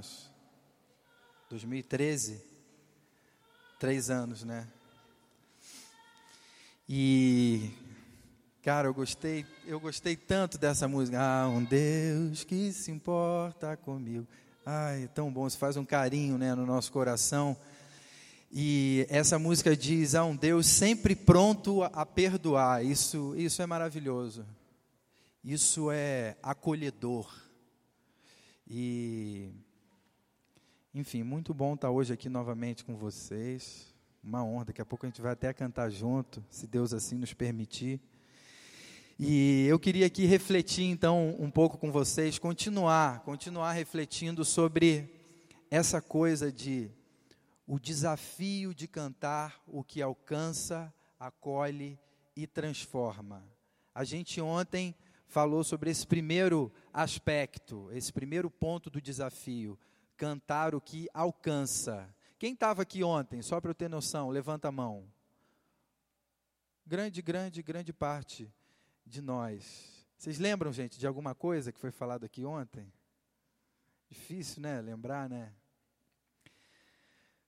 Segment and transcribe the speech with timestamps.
[0.00, 0.30] anos?
[1.50, 2.40] 2013?
[3.78, 4.66] Três anos, né?
[6.88, 7.70] E,
[8.62, 11.20] cara, eu gostei, eu gostei tanto dessa música.
[11.20, 14.26] Ah, um Deus que se importa comigo.
[14.64, 17.56] Ai, é tão bom, isso faz um carinho, né, no nosso coração.
[18.50, 22.84] E essa música diz: "Há um Deus sempre pronto a perdoar".
[22.84, 24.46] Isso, isso é maravilhoso.
[25.44, 27.32] Isso é acolhedor.
[28.66, 29.50] E
[30.92, 33.94] enfim, muito bom estar hoje aqui novamente com vocês.
[34.24, 34.64] Uma honra.
[34.66, 38.00] Daqui a pouco a gente vai até cantar junto, se Deus assim nos permitir.
[39.16, 45.08] E eu queria aqui refletir então um pouco com vocês, continuar, continuar refletindo sobre
[45.70, 46.90] essa coisa de
[47.68, 51.96] o desafio de cantar o que alcança, acolhe
[52.34, 53.44] e transforma.
[53.94, 54.92] A gente ontem
[55.28, 59.78] falou sobre esse primeiro aspecto, esse primeiro ponto do desafio,
[60.20, 62.14] cantar o que alcança.
[62.38, 65.10] Quem estava aqui ontem, só para eu ter noção, levanta a mão.
[66.86, 68.52] Grande, grande, grande parte
[69.06, 70.06] de nós.
[70.18, 72.92] Vocês lembram, gente, de alguma coisa que foi falado aqui ontem?
[74.10, 74.82] Difícil, né?
[74.82, 75.54] Lembrar, né?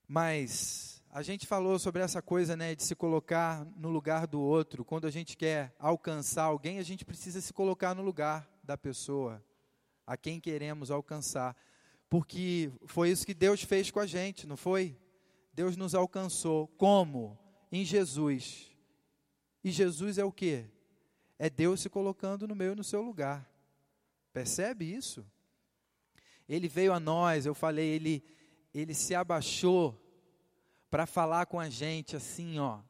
[0.09, 4.83] Mas a gente falou sobre essa coisa, né, de se colocar no lugar do outro.
[4.83, 9.45] Quando a gente quer alcançar alguém, a gente precisa se colocar no lugar da pessoa
[10.07, 11.55] a quem queremos alcançar.
[12.13, 14.95] Porque foi isso que Deus fez com a gente, não foi?
[15.55, 17.39] Deus nos alcançou como?
[17.73, 18.71] Em Jesus.
[19.65, 20.67] E Jesus é o que?
[21.39, 23.51] É Deus se colocando no meu e no seu lugar.
[24.31, 25.25] Percebe isso?
[26.47, 28.23] Ele veio a nós, eu falei, ele,
[28.75, 29.99] ele se abaixou
[30.91, 32.81] para falar com a gente assim, ó,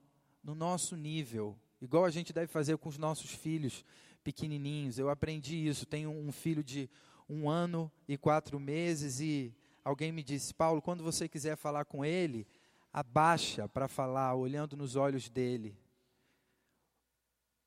[0.42, 3.84] no nosso nível, igual a gente deve fazer com os nossos filhos
[4.24, 4.98] pequenininhos.
[4.98, 5.86] Eu aprendi isso.
[5.86, 6.90] Tenho um filho de
[7.28, 12.04] um ano e quatro meses e alguém me disse, Paulo, quando você quiser falar com
[12.04, 12.46] ele,
[12.92, 15.76] abaixa para falar, olhando nos olhos dele.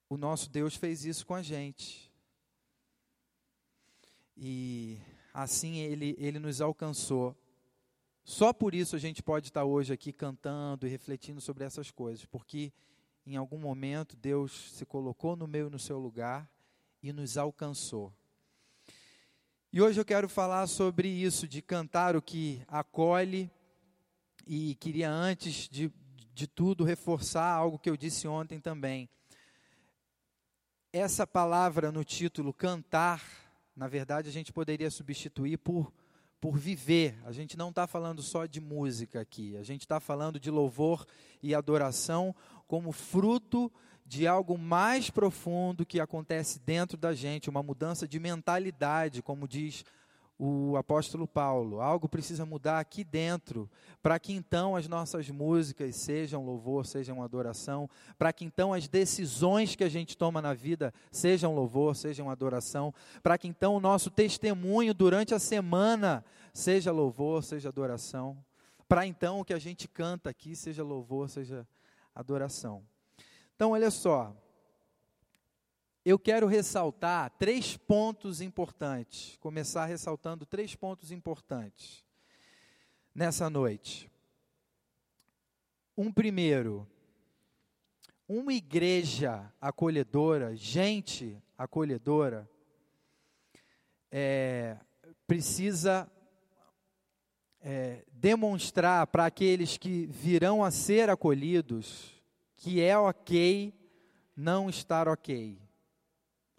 [0.08, 2.12] O nosso Deus fez isso com a gente.
[4.38, 5.00] E
[5.34, 7.36] assim ele, ele nos alcançou.
[8.24, 12.26] Só por isso a gente pode estar hoje aqui cantando e refletindo sobre essas coisas,
[12.26, 12.72] porque
[13.26, 16.50] em algum momento Deus se colocou no meio no seu lugar
[17.02, 18.14] e nos alcançou.
[19.76, 23.52] E hoje eu quero falar sobre isso, de cantar o que acolhe,
[24.48, 25.92] e queria antes de,
[26.34, 29.10] de tudo reforçar algo que eu disse ontem também.
[30.94, 33.22] Essa palavra no título cantar,
[33.76, 35.92] na verdade a gente poderia substituir por
[36.40, 37.18] por viver.
[37.26, 41.06] A gente não está falando só de música aqui, a gente está falando de louvor
[41.44, 42.34] e adoração
[42.66, 43.70] como fruto
[44.06, 49.84] de algo mais profundo que acontece dentro da gente, uma mudança de mentalidade, como diz
[50.38, 51.82] o apóstolo Paulo.
[51.82, 53.70] Algo precisa mudar aqui dentro,
[54.04, 59.76] para que então as nossas músicas sejam louvor, sejam adoração, para que então as decisões
[59.76, 62.94] que a gente toma na vida sejam louvor, sejam adoração,
[63.24, 66.24] para que então o nosso testemunho durante a semana
[66.54, 68.38] seja louvor, seja adoração,
[68.88, 71.68] para então o que a gente canta aqui seja louvor, seja
[72.14, 72.84] adoração.
[73.56, 74.36] Então, olha só,
[76.04, 82.04] eu quero ressaltar três pontos importantes, começar ressaltando três pontos importantes
[83.14, 84.12] nessa noite.
[85.98, 86.86] Um primeiro,
[88.28, 92.50] uma igreja acolhedora, gente acolhedora,
[94.12, 94.78] é,
[95.26, 96.12] precisa
[97.62, 102.15] é, demonstrar para aqueles que virão a ser acolhidos
[102.58, 103.74] que é ok
[104.36, 105.60] não estar ok.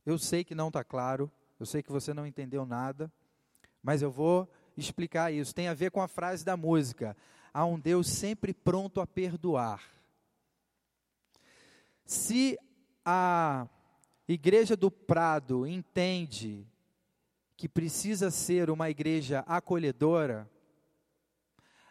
[0.04, 3.12] Eu sei que não está claro, eu sei que você não entendeu nada,
[3.82, 5.54] mas eu vou explicar isso.
[5.54, 7.16] Tem a ver com a frase da música:
[7.52, 9.82] há um Deus sempre pronto a perdoar.
[12.04, 12.58] Se
[13.04, 13.68] a
[14.28, 16.66] Igreja do Prado entende
[17.56, 20.48] que precisa ser uma igreja acolhedora,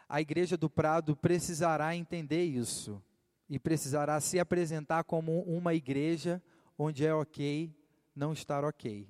[0.08, 3.02] a Igreja do Prado precisará entender isso
[3.48, 6.42] e precisará se apresentar como uma igreja
[6.78, 7.74] onde é ok
[8.14, 9.08] não estar ok.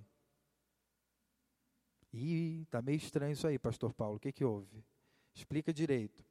[2.12, 4.16] E está meio estranho isso aí, pastor Paulo.
[4.16, 4.84] O que, que houve?
[5.34, 6.24] Explica direito.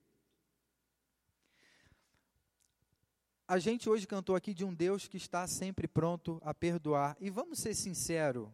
[3.48, 7.16] A gente hoje cantou aqui de um Deus que está sempre pronto a perdoar.
[7.20, 8.50] E vamos ser sinceros,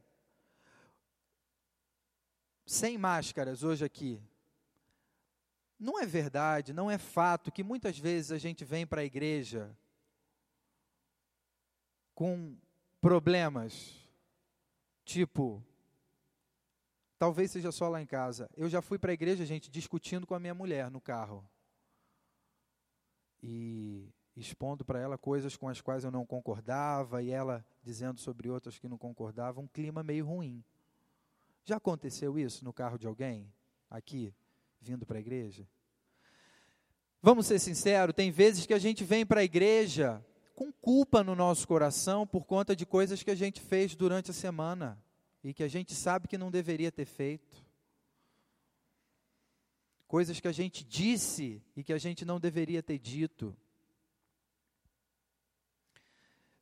[2.66, 4.22] sem máscaras hoje aqui.
[5.82, 9.76] Não é verdade, não é fato que muitas vezes a gente vem para a igreja
[12.14, 12.56] com
[13.02, 14.00] problemas,
[15.04, 15.66] tipo
[17.18, 18.48] talvez seja só lá em casa.
[18.56, 21.44] Eu já fui para a igreja, gente, discutindo com a minha mulher no carro.
[23.42, 28.52] E expondo para ela coisas com as quais eu não concordava e ela dizendo sobre
[28.52, 30.64] outras que não concordavam, um clima meio ruim.
[31.64, 33.52] Já aconteceu isso no carro de alguém
[33.90, 34.32] aqui
[34.82, 35.68] vindo para a igreja?
[37.22, 40.26] Vamos ser sinceros, tem vezes que a gente vem para a igreja
[40.56, 44.34] com culpa no nosso coração por conta de coisas que a gente fez durante a
[44.34, 45.02] semana
[45.44, 47.64] e que a gente sabe que não deveria ter feito.
[50.08, 53.56] Coisas que a gente disse e que a gente não deveria ter dito.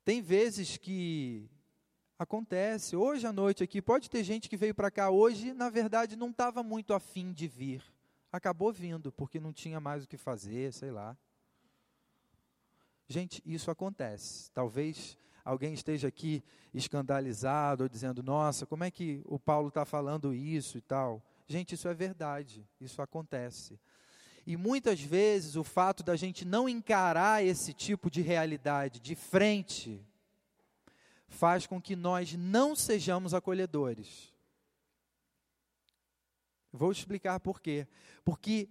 [0.04, 1.50] Tem vezes que
[2.18, 6.18] acontece, hoje à noite aqui, pode ter gente que veio para cá hoje, na verdade
[6.18, 7.82] não estava muito afim de vir
[8.32, 11.18] acabou vindo, porque não tinha mais o que fazer, sei lá.
[13.08, 14.52] Gente, isso acontece.
[14.52, 16.44] Talvez alguém esteja aqui
[16.74, 21.24] escandalizado ou dizendo: nossa, como é que o Paulo está falando isso e tal.
[21.48, 23.80] Gente, isso é verdade, isso acontece.
[24.46, 30.06] E muitas vezes o fato da gente não encarar esse tipo de realidade de frente
[31.28, 34.34] faz com que nós não sejamos acolhedores.
[36.72, 37.88] Vou explicar por quê.
[38.24, 38.70] Porque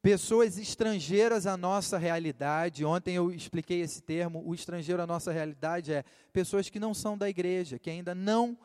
[0.00, 5.92] pessoas estrangeiras à nossa realidade, ontem eu expliquei esse termo, o estrangeiro à nossa realidade
[5.92, 8.58] é pessoas que não são da igreja, que ainda não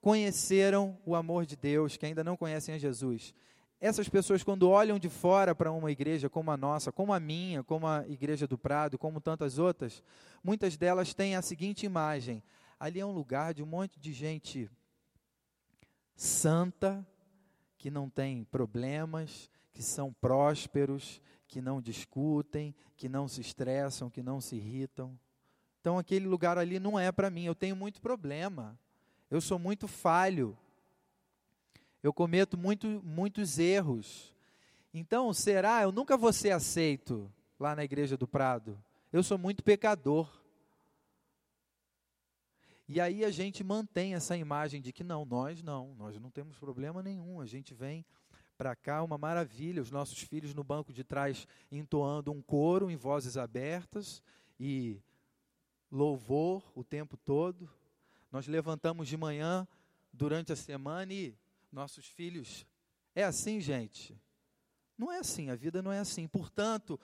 [0.00, 3.32] conheceram o amor de Deus, que ainda não conhecem a Jesus.
[3.80, 7.62] Essas pessoas, quando olham de fora para uma igreja como a nossa, como a minha,
[7.62, 10.02] como a Igreja do Prado, como tantas outras,
[10.42, 12.42] muitas delas têm a seguinte imagem:
[12.80, 14.70] ali é um lugar de um monte de gente
[16.16, 17.06] santa,
[17.84, 24.22] que não têm problemas, que são prósperos, que não discutem, que não se estressam, que
[24.22, 25.14] não se irritam.
[25.82, 28.74] Então aquele lugar ali não é para mim, eu tenho muito problema.
[29.30, 30.56] Eu sou muito falho.
[32.02, 34.34] Eu cometo muito, muitos erros.
[34.94, 35.82] Então, será?
[35.82, 38.82] Eu nunca vou ser aceito lá na igreja do Prado.
[39.12, 40.26] Eu sou muito pecador.
[42.86, 46.58] E aí a gente mantém essa imagem de que não, nós não, nós não temos
[46.58, 48.04] problema nenhum, a gente vem
[48.58, 52.96] para cá, uma maravilha, os nossos filhos no banco de trás entoando um coro em
[52.96, 54.22] vozes abertas
[54.60, 55.00] e
[55.90, 57.68] louvor o tempo todo.
[58.30, 59.66] Nós levantamos de manhã
[60.12, 61.34] durante a semana e
[61.72, 62.66] nossos filhos.
[63.14, 64.16] É assim, gente?
[64.96, 66.28] Não é assim, a vida não é assim.
[66.28, 67.00] Portanto,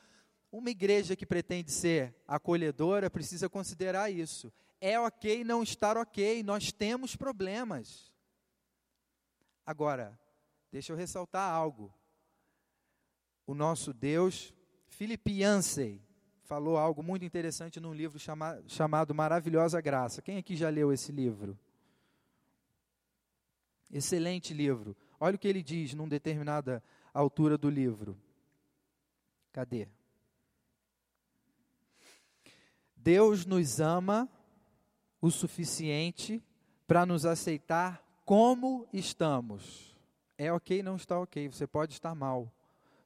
[0.52, 6.72] uma igreja que pretende ser acolhedora precisa considerar isso é ok não estar ok, nós
[6.72, 8.12] temos problemas.
[9.66, 10.18] Agora,
[10.72, 11.92] deixa eu ressaltar algo.
[13.46, 14.54] O nosso Deus,
[14.88, 15.42] Philip
[16.42, 20.22] falou algo muito interessante num livro chama, chamado Maravilhosa Graça.
[20.22, 21.58] Quem aqui já leu esse livro?
[23.90, 24.96] Excelente livro.
[25.18, 26.82] Olha o que ele diz numa determinada
[27.12, 28.16] altura do livro.
[29.52, 29.88] Cadê?
[32.96, 34.28] Deus nos ama
[35.20, 36.42] o suficiente
[36.86, 39.96] para nos aceitar como estamos.
[40.38, 42.52] É ok não está ok, você pode estar mal,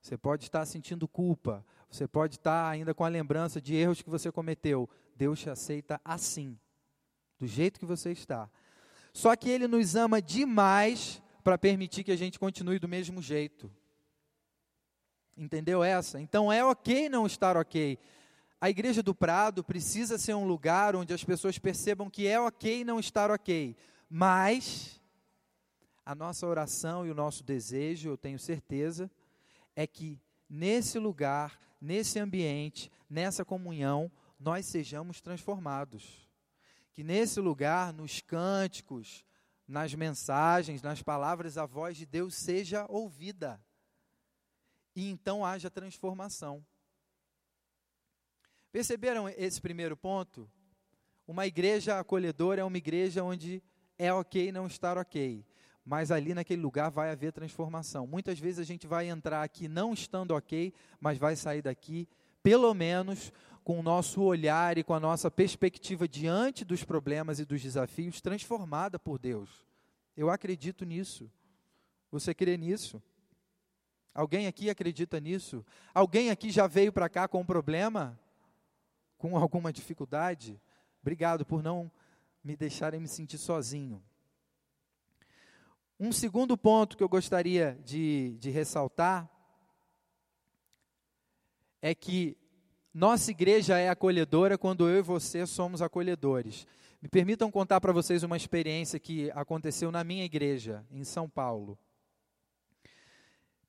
[0.01, 4.11] você pode estar sentindo culpa, você pode estar ainda com a lembrança de erros que
[4.11, 4.89] você cometeu.
[5.17, 6.59] Deus te aceita assim,
[7.39, 8.51] do jeito que você está.
[9.13, 13.71] Só que Ele nos ama demais para permitir que a gente continue do mesmo jeito.
[15.37, 16.21] Entendeu essa?
[16.21, 17.99] Então é ok não estar ok.
[18.65, 22.83] A igreja do Prado precisa ser um lugar onde as pessoas percebam que é ok
[22.83, 23.77] não estar ok,
[24.09, 24.99] mas
[26.03, 29.11] a nossa oração e o nosso desejo, eu tenho certeza,
[29.77, 30.19] é que
[30.49, 36.27] nesse lugar, nesse ambiente, nessa comunhão, nós sejamos transformados.
[36.95, 39.27] Que nesse lugar, nos cânticos,
[39.69, 43.63] nas mensagens, nas palavras, a voz de Deus seja ouvida.
[44.97, 46.65] E então haja transformação.
[48.75, 50.51] Perceberam esse primeiro ponto?
[51.29, 53.63] Uma igreja acolhedora é uma igreja onde
[53.97, 55.47] é ok não estar ok,
[55.87, 58.05] mas ali naquele lugar vai haver transformação.
[58.05, 62.09] Muitas vezes a gente vai entrar aqui não estando ok, mas vai sair daqui,
[62.43, 67.45] pelo menos, com o nosso olhar e com a nossa perspectiva diante dos problemas e
[67.45, 69.65] dos desafios transformada por Deus.
[70.17, 71.31] Eu acredito nisso.
[72.11, 73.01] Você crê nisso?
[74.13, 75.65] Alguém aqui acredita nisso?
[75.95, 78.19] Alguém aqui já veio para cá com um problema?
[79.25, 80.61] Com alguma dificuldade,
[81.01, 81.91] obrigado por não
[82.43, 84.03] me deixarem me sentir sozinho.
[85.99, 89.27] Um segundo ponto que eu gostaria de, de ressaltar
[91.81, 92.37] é que
[92.93, 96.67] nossa igreja é acolhedora quando eu e você somos acolhedores.
[97.01, 101.79] Me permitam contar para vocês uma experiência que aconteceu na minha igreja, em São Paulo.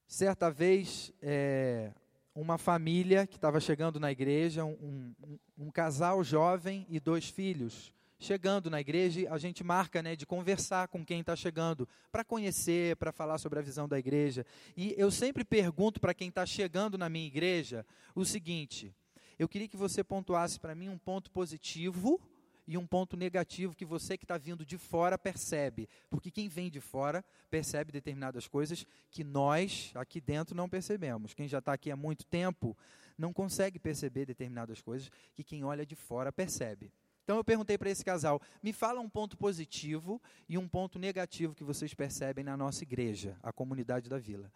[0.06, 1.94] Certa vez, é,
[2.36, 7.94] uma família que estava chegando na igreja, um, um, um, casal jovem e dois filhos,
[8.20, 12.98] chegando na igreja, a gente marca né, de conversar com quem está chegando, para conhecer,
[12.98, 14.46] para falar sobre a visão da igreja.
[14.76, 18.94] E eu sempre pergunto para quem está chegando na minha igreja o seguinte:
[19.40, 22.20] eu queria que você pontuasse para mim um ponto positivo
[22.68, 25.88] e um ponto negativo que você que está vindo de fora percebe.
[26.10, 31.34] Porque quem vem de fora percebe determinadas coisas que nós aqui dentro não percebemos.
[31.34, 32.78] Quem já está aqui há muito tempo
[33.18, 36.92] não consegue perceber determinadas coisas que quem olha de fora percebe.
[37.24, 41.56] Então eu perguntei para esse casal: me fala um ponto positivo e um ponto negativo
[41.56, 44.52] que vocês percebem na nossa igreja, a comunidade da vila.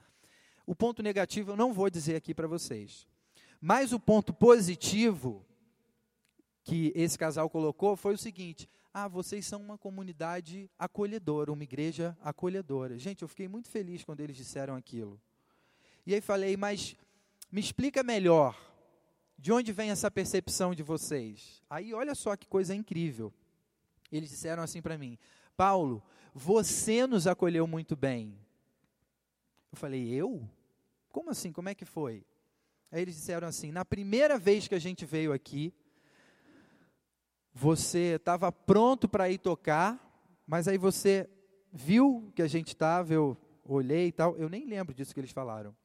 [0.65, 3.07] O ponto negativo eu não vou dizer aqui para vocês.
[3.59, 5.45] Mas o ponto positivo
[6.69, 12.15] que esse casal colocou foi o seguinte: ah, vocês são uma comunidade acolhedora, uma igreja
[12.21, 12.95] acolhedora.
[12.99, 15.19] Gente, eu fiquei muito feliz quando eles disseram aquilo.
[16.05, 16.95] E aí falei, mas
[17.51, 18.55] me explica melhor,
[19.35, 21.63] de onde vem essa percepção de vocês?
[21.67, 23.33] Aí olha só que coisa incrível.
[24.11, 25.17] Eles disseram assim para mim:
[25.57, 26.03] Paulo,
[26.35, 28.37] você nos acolheu muito bem.
[29.71, 30.47] Eu falei, eu?
[31.09, 31.51] Como assim?
[31.51, 32.23] Como é que foi?
[32.91, 35.73] Aí eles disseram assim: na primeira vez que a gente veio aqui,
[37.53, 39.99] você estava pronto para ir tocar,
[40.45, 41.29] mas aí você
[41.71, 45.31] viu que a gente estava, eu olhei e tal, eu nem lembro disso que eles
[45.31, 45.75] falaram.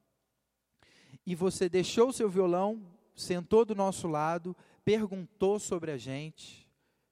[1.25, 2.81] E você deixou o seu violão,
[3.15, 6.67] sentou do nosso lado, perguntou sobre a gente,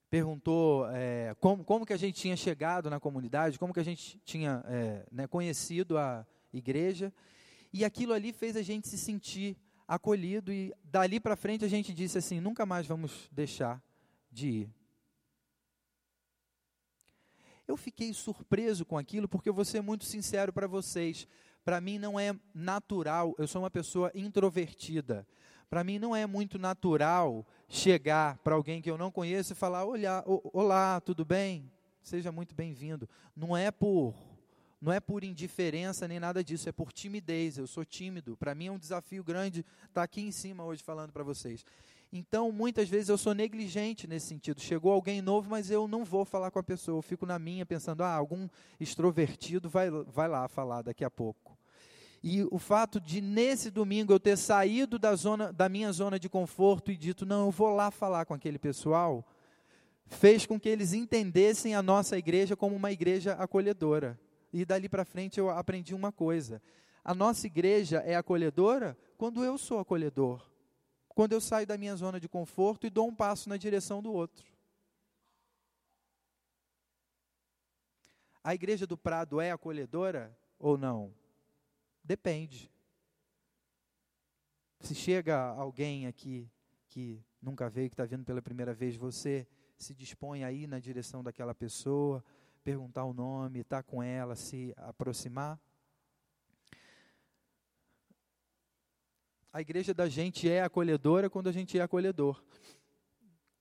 [0.10, 4.20] perguntou é, como, como que a gente tinha chegado na comunidade, como que a gente
[4.24, 7.12] tinha é, né, conhecido a igreja,
[7.72, 9.58] e aquilo ali fez a gente se sentir
[9.88, 13.82] acolhido, e dali para frente a gente disse assim, nunca mais vamos deixar
[14.34, 14.70] de ir.
[17.68, 21.28] Eu fiquei surpreso com aquilo porque eu vou ser muito sincero para vocês.
[21.64, 25.26] Para mim não é natural, eu sou uma pessoa introvertida.
[25.70, 29.86] Para mim não é muito natural chegar para alguém que eu não conheço e falar:
[29.86, 31.72] olá, olá, tudo bem?
[32.02, 33.08] Seja muito bem-vindo.
[33.36, 34.14] Não é por
[34.84, 37.58] não é por indiferença nem nada disso, é por timidez.
[37.58, 38.36] Eu sou tímido.
[38.36, 41.66] Para mim é um desafio grande estar tá aqui em cima hoje falando para vocês.
[42.16, 44.62] Então, muitas vezes eu sou negligente nesse sentido.
[44.62, 47.00] Chegou alguém novo, mas eu não vou falar com a pessoa.
[47.00, 48.48] Eu fico na minha pensando, ah, algum
[48.80, 51.58] extrovertido vai, vai lá falar daqui a pouco.
[52.22, 56.30] E o fato de, nesse domingo, eu ter saído da, zona, da minha zona de
[56.30, 59.26] conforto e dito, não, eu vou lá falar com aquele pessoal,
[60.06, 64.20] fez com que eles entendessem a nossa igreja como uma igreja acolhedora.
[64.54, 66.62] E dali para frente eu aprendi uma coisa:
[67.04, 70.53] a nossa igreja é acolhedora quando eu sou acolhedor
[71.14, 74.12] quando eu saio da minha zona de conforto e dou um passo na direção do
[74.12, 74.46] outro.
[78.44, 81.14] A igreja do Prado é acolhedora ou não?
[82.04, 82.70] Depende.
[84.82, 86.52] Se chega alguém aqui
[86.90, 90.80] que nunca veio, que está vindo pela primeira vez, você se dispõe a ir na
[90.80, 92.24] direção daquela pessoa,
[92.64, 95.60] perguntar o nome, estar tá com ela, se aproximar?
[99.54, 102.44] A igreja da gente é acolhedora quando a gente é acolhedor.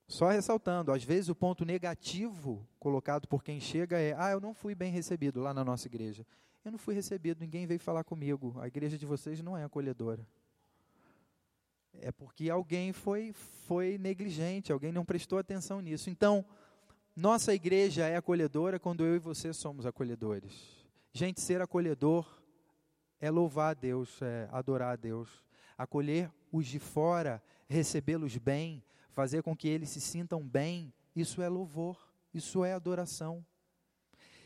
[0.08, 4.54] Só ressaltando, às vezes o ponto negativo colocado por quem chega é: ah, eu não
[4.54, 6.26] fui bem recebido lá na nossa igreja.
[6.64, 8.56] Eu não fui recebido, ninguém veio falar comigo.
[8.58, 10.26] A igreja de vocês não é acolhedora.
[12.00, 16.08] É porque alguém foi, foi negligente, alguém não prestou atenção nisso.
[16.08, 16.44] Então,
[17.14, 20.86] nossa igreja é acolhedora quando eu e você somos acolhedores.
[21.12, 22.26] Gente, ser acolhedor
[23.20, 25.42] é louvar a Deus, é adorar a Deus
[25.82, 31.48] acolher os de fora, recebê-los bem, fazer com que eles se sintam bem, isso é
[31.48, 33.44] louvor, isso é adoração.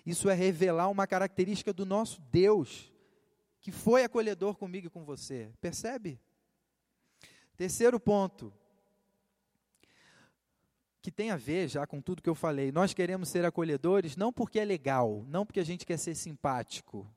[0.05, 2.93] Isso é revelar uma característica do nosso Deus,
[3.61, 5.53] que foi acolhedor comigo e com você.
[5.61, 6.21] Percebe?
[7.57, 8.53] Terceiro ponto,
[11.03, 12.71] que tem a ver já com tudo que eu falei.
[12.71, 17.11] Nós queremos ser acolhedores não porque é legal, não porque a gente quer ser simpático.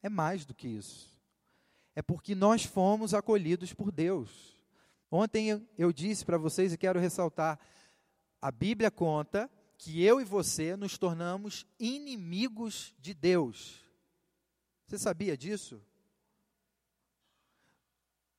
[0.00, 1.17] É mais do que isso
[1.98, 4.56] é porque nós fomos acolhidos por Deus.
[5.10, 7.58] Ontem eu, disse para vocês e quero ressaltar:
[8.40, 13.84] a Bíblia conta que eu e você nos tornamos inimigos de Deus.
[14.86, 15.82] Você sabia disso?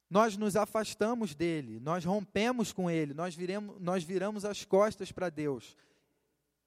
[0.09, 5.29] Nós nos afastamos dele, nós rompemos com ele, nós, viremos, nós viramos as costas para
[5.29, 5.75] Deus.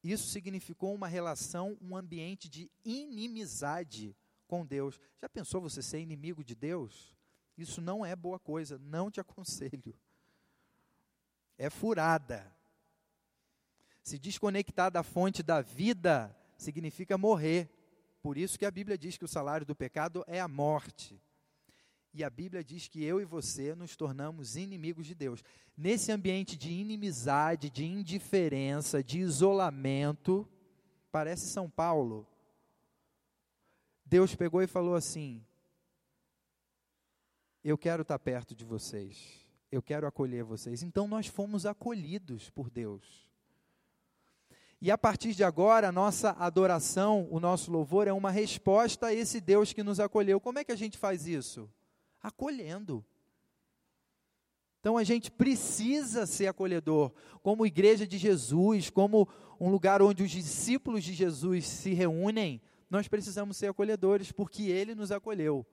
[0.03, 4.15] Isso significou uma relação, um ambiente de inimizade
[4.53, 4.99] com Deus.
[5.19, 7.17] Já pensou você ser inimigo de Deus?
[7.57, 9.95] Isso não é boa coisa, não te aconselho.
[11.57, 12.55] É furada.
[14.03, 17.67] Se desconectar da fonte da vida significa morrer.
[18.21, 21.19] Por isso que a Bíblia diz que o salário do pecado é a morte.
[22.13, 25.43] E a Bíblia diz que eu e você nos tornamos inimigos de Deus.
[25.75, 30.47] Nesse ambiente de inimizade, de indiferença, de isolamento,
[31.11, 32.27] parece São Paulo.
[34.13, 35.43] Deus pegou e falou assim:
[37.63, 40.83] Eu quero estar perto de vocês, eu quero acolher vocês.
[40.83, 43.27] Então nós fomos acolhidos por Deus.
[44.79, 49.13] E a partir de agora, a nossa adoração, o nosso louvor é uma resposta a
[49.13, 50.39] esse Deus que nos acolheu.
[50.39, 51.67] Como é que a gente faz isso?
[52.21, 53.03] acolhendo.
[54.79, 59.27] Então a gente precisa ser acolhedor, como igreja de Jesus, como
[59.59, 62.61] um lugar onde os discípulos de Jesus se reúnem,
[62.93, 65.65] nós precisamos ser acolhedores porque ele nos acolheu.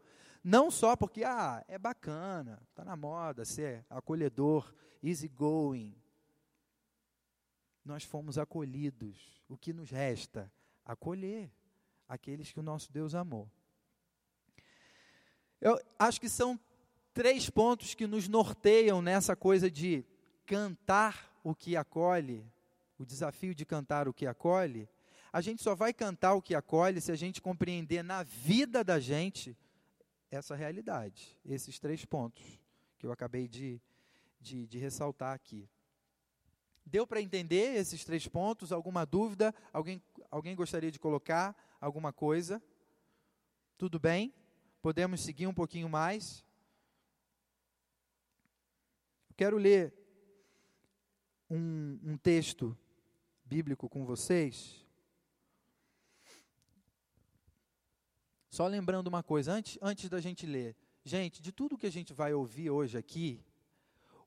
[0.43, 5.95] Não só porque ah, é bacana, está na moda ser acolhedor, easy going.
[7.85, 9.45] Nós fomos acolhidos.
[9.51, 10.51] O que nos resta?
[10.83, 11.53] Acolher
[12.09, 13.51] aqueles que o nosso Deus amou.
[15.61, 16.59] Eu acho que são
[17.13, 20.07] três pontos que nos norteiam nessa coisa de
[20.47, 22.51] cantar o que acolhe,
[22.99, 24.89] o desafio de cantar o que acolhe.
[25.33, 28.99] A gente só vai cantar o que acolhe se a gente compreender na vida da
[28.99, 29.57] gente
[30.31, 32.61] essa realidade, esses três pontos
[32.99, 33.81] que eu acabei de,
[34.41, 35.69] de, de ressaltar aqui.
[36.85, 38.73] Deu para entender esses três pontos?
[38.73, 39.55] Alguma dúvida?
[39.73, 42.63] Alguém, alguém gostaria de colocar alguma coisa?
[43.79, 44.35] Tudo bem?
[44.83, 46.45] Podemos seguir um pouquinho mais?
[49.37, 49.95] Quero ler
[51.49, 52.77] um, um texto
[53.45, 54.80] bíblico com vocês.
[58.51, 60.75] Só lembrando uma coisa, antes, antes da gente ler.
[61.05, 63.41] Gente, de tudo que a gente vai ouvir hoje aqui,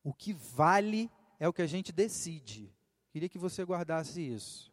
[0.01, 2.73] o que vale é o que a gente decide.
[3.11, 4.71] Queria que você guardasse isso.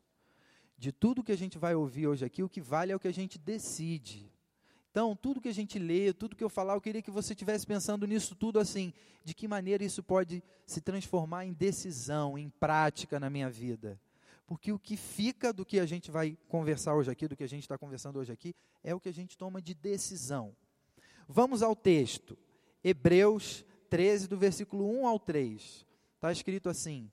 [0.78, 3.08] De tudo que a gente vai ouvir hoje aqui, o que vale é o que
[3.08, 4.32] a gente decide.
[4.90, 7.66] Então, tudo que a gente lê, tudo que eu falar, eu queria que você estivesse
[7.66, 8.92] pensando nisso tudo assim,
[9.24, 14.00] de que maneira isso pode se transformar em decisão, em prática na minha vida.
[14.50, 17.48] Porque o que fica do que a gente vai conversar hoje aqui, do que a
[17.48, 20.56] gente está conversando hoje aqui, é o que a gente toma de decisão.
[21.28, 22.36] Vamos ao texto.
[22.82, 25.86] Hebreus 13, do versículo 1 ao 3.
[26.16, 27.12] Está escrito assim: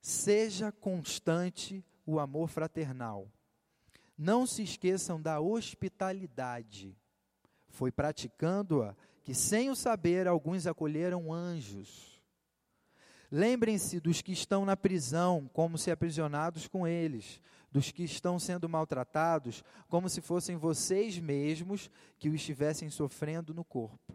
[0.00, 3.28] Seja constante o amor fraternal
[4.16, 6.96] não se esqueçam da hospitalidade.
[7.68, 12.15] Foi praticando-a que, sem o saber, alguns acolheram anjos.
[13.30, 18.68] Lembrem-se dos que estão na prisão, como se aprisionados com eles, dos que estão sendo
[18.68, 24.14] maltratados, como se fossem vocês mesmos que o estivessem sofrendo no corpo.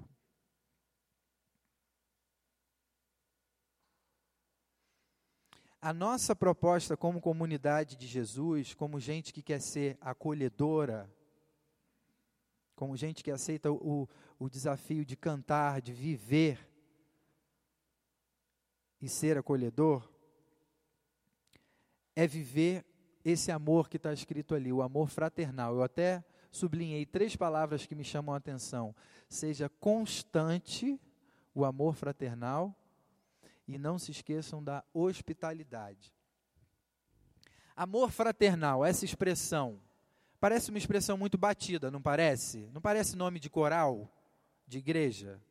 [5.83, 11.11] A nossa proposta como comunidade de Jesus, como gente que quer ser acolhedora,
[12.75, 14.07] como gente que aceita o,
[14.39, 16.70] o desafio de cantar, de viver
[19.01, 20.07] e ser acolhedor,
[22.15, 22.85] é viver
[23.23, 25.75] esse amor que está escrito ali, o amor fraternal.
[25.75, 28.95] Eu até sublinhei três palavras que me chamam a atenção:
[29.27, 30.99] seja constante
[31.53, 32.75] o amor fraternal,
[33.67, 36.13] e não se esqueçam da hospitalidade.
[37.75, 39.79] Amor fraternal, essa expressão,
[40.39, 42.69] parece uma expressão muito batida, não parece?
[42.73, 44.11] Não parece nome de coral,
[44.67, 45.41] de igreja?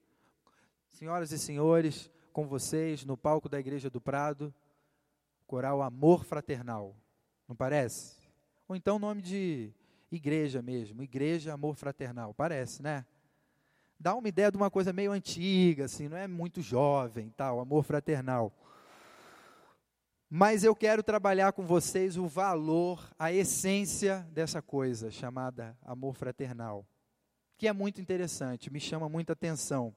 [0.91, 4.55] Senhoras e senhores, com vocês no palco da Igreja do Prado,
[5.47, 6.97] coral Amor Fraternal,
[7.49, 8.17] não parece?
[8.69, 9.73] Ou então nome de
[10.11, 13.05] igreja mesmo, Igreja Amor Fraternal, parece, né?
[14.01, 17.85] dá uma ideia de uma coisa meio antiga, assim, não é muito jovem, tal, amor
[17.85, 18.51] fraternal.
[20.29, 26.87] Mas eu quero trabalhar com vocês o valor, a essência dessa coisa chamada amor fraternal,
[27.59, 29.95] que é muito interessante, me chama muita atenção.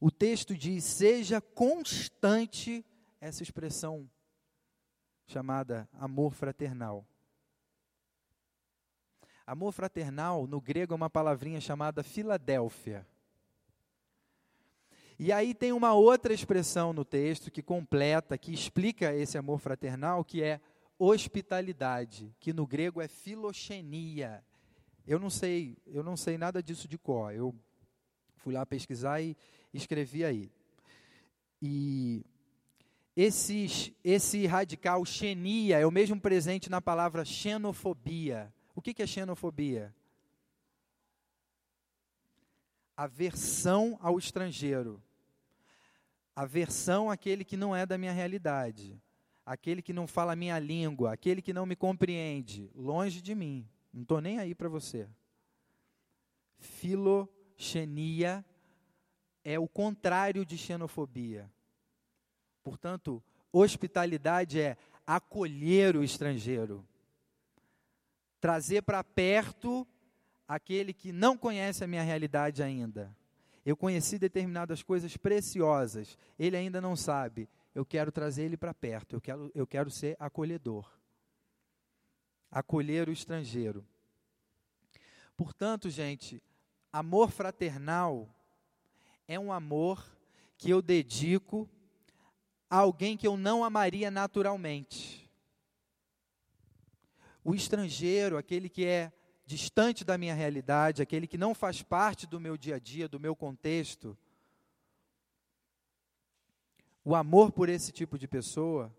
[0.00, 2.84] O texto diz: seja constante
[3.20, 4.10] essa expressão
[5.26, 7.06] chamada amor fraternal.
[9.46, 13.06] Amor fraternal, no grego, é uma palavrinha chamada Filadélfia.
[15.18, 20.24] E aí tem uma outra expressão no texto que completa, que explica esse amor fraternal,
[20.24, 20.60] que é
[20.98, 24.42] hospitalidade, que no grego é filoxenia.
[25.06, 27.34] Eu não sei, eu não sei nada disso de cor.
[27.34, 27.54] Eu
[28.36, 29.36] fui lá pesquisar e
[29.72, 30.50] escrevi aí.
[31.62, 32.24] E
[33.16, 38.52] esse, esse radical xenia é o mesmo presente na palavra xenofobia.
[38.74, 39.94] O que é xenofobia?
[42.96, 45.02] Aversão ao estrangeiro.
[46.34, 49.00] Aversão àquele que não é da minha realidade.
[49.44, 53.68] aquele que não fala a minha língua, aquele que não me compreende, longe de mim.
[53.92, 55.08] Não estou nem aí para você.
[56.56, 58.44] Filoxenia
[59.44, 61.50] é o contrário de xenofobia.
[62.62, 63.22] Portanto,
[63.52, 64.76] hospitalidade é
[65.06, 66.86] acolher o estrangeiro,
[68.40, 69.86] trazer para perto
[70.46, 73.14] aquele que não conhece a minha realidade ainda.
[73.64, 77.48] Eu conheci determinadas coisas preciosas, ele ainda não sabe.
[77.74, 80.90] Eu quero trazer ele para perto, eu quero, eu quero ser acolhedor.
[82.50, 83.86] Acolher o estrangeiro.
[85.36, 86.42] Portanto, gente,
[86.92, 88.28] amor fraternal
[89.30, 90.04] é um amor
[90.58, 91.70] que eu dedico
[92.68, 95.30] a alguém que eu não amaria naturalmente.
[97.44, 99.12] O estrangeiro, aquele que é
[99.46, 103.20] distante da minha realidade, aquele que não faz parte do meu dia a dia, do
[103.20, 104.18] meu contexto,
[107.04, 108.92] o amor por esse tipo de pessoa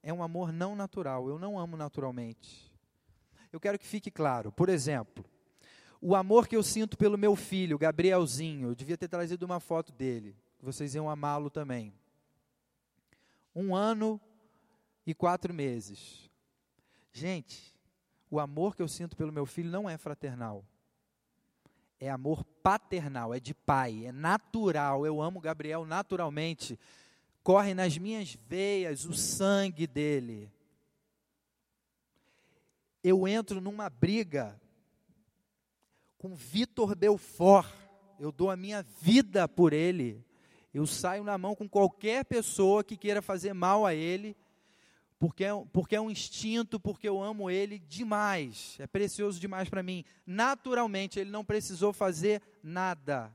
[0.00, 1.28] é um amor não natural.
[1.28, 2.72] Eu não amo naturalmente.
[3.52, 4.52] Eu quero que fique claro.
[4.52, 5.24] Por exemplo,
[6.04, 9.92] o amor que eu sinto pelo meu filho, Gabrielzinho, eu devia ter trazido uma foto
[9.92, 10.34] dele.
[10.60, 11.94] Vocês iam amá-lo também.
[13.54, 14.20] Um ano
[15.06, 16.28] e quatro meses.
[17.12, 17.72] Gente,
[18.28, 20.64] o amor que eu sinto pelo meu filho não é fraternal.
[22.00, 25.06] É amor paternal, é de pai, é natural.
[25.06, 26.80] Eu amo Gabriel naturalmente.
[27.44, 30.50] Corre nas minhas veias o sangue dele.
[33.04, 34.60] Eu entro numa briga
[36.22, 37.68] com Vitor Belfort.
[38.16, 40.24] Eu dou a minha vida por ele.
[40.72, 44.36] Eu saio na mão com qualquer pessoa que queira fazer mal a ele
[45.18, 49.82] porque é, porque é um instinto, porque eu amo ele demais, é precioso demais para
[49.82, 50.04] mim.
[50.26, 53.32] Naturalmente, ele não precisou fazer nada.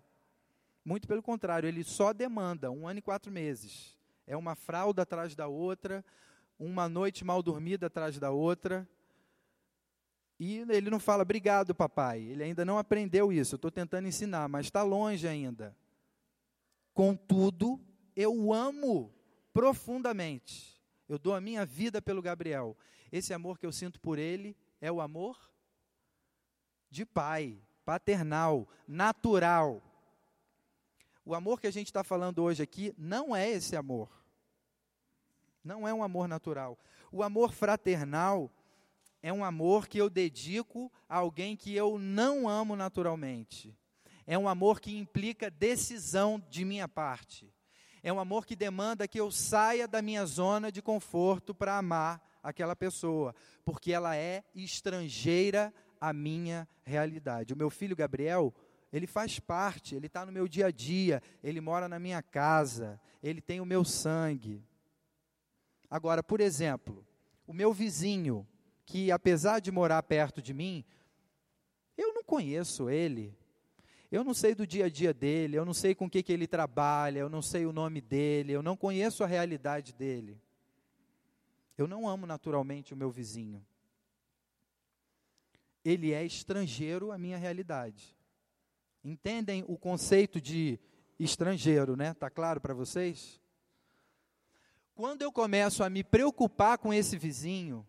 [0.83, 3.97] Muito pelo contrário, ele só demanda um ano e quatro meses.
[4.25, 6.03] É uma fralda atrás da outra,
[6.59, 8.87] uma noite mal dormida atrás da outra.
[10.39, 12.21] E ele não fala, obrigado, papai.
[12.21, 13.55] Ele ainda não aprendeu isso.
[13.55, 15.75] Eu estou tentando ensinar, mas está longe ainda.
[16.93, 17.79] Contudo,
[18.15, 19.13] eu amo
[19.51, 20.79] profundamente.
[21.09, 22.77] Eu dou a minha vida pelo Gabriel.
[23.11, 25.49] Esse amor que eu sinto por ele é o amor
[26.89, 29.81] de pai, paternal, natural.
[31.25, 34.09] O amor que a gente está falando hoje aqui não é esse amor.
[35.63, 36.79] Não é um amor natural.
[37.11, 38.51] O amor fraternal
[39.27, 43.77] é um amor que eu dedico a alguém que eu não amo naturalmente.
[44.25, 47.53] É um amor que implica decisão de minha parte.
[48.01, 52.25] É um amor que demanda que eu saia da minha zona de conforto para amar
[52.41, 53.35] aquela pessoa,
[53.65, 57.53] porque ela é estrangeira à minha realidade.
[57.53, 58.55] O meu filho Gabriel,
[58.93, 62.97] ele faz parte, ele está no meu dia a dia, ele mora na minha casa,
[63.21, 64.63] ele tem o meu sangue.
[65.89, 67.05] Agora, por exemplo,
[67.45, 68.47] o meu vizinho,
[68.87, 70.83] que apesar de morar perto de mim,
[71.97, 73.37] eu não conheço ele,
[74.09, 76.31] eu não sei do dia a dia dele, eu não sei com o que, que
[76.31, 80.41] ele trabalha, eu não sei o nome dele, eu não conheço a realidade dele.
[81.77, 83.63] Eu não amo naturalmente o meu vizinho.
[85.83, 88.15] Ele é estrangeiro à minha realidade.
[89.03, 90.79] Entendem o conceito de
[91.19, 92.13] estrangeiro, né?
[92.13, 93.41] Tá claro para vocês?
[94.95, 97.85] Quando eu começo a me preocupar com esse vizinho,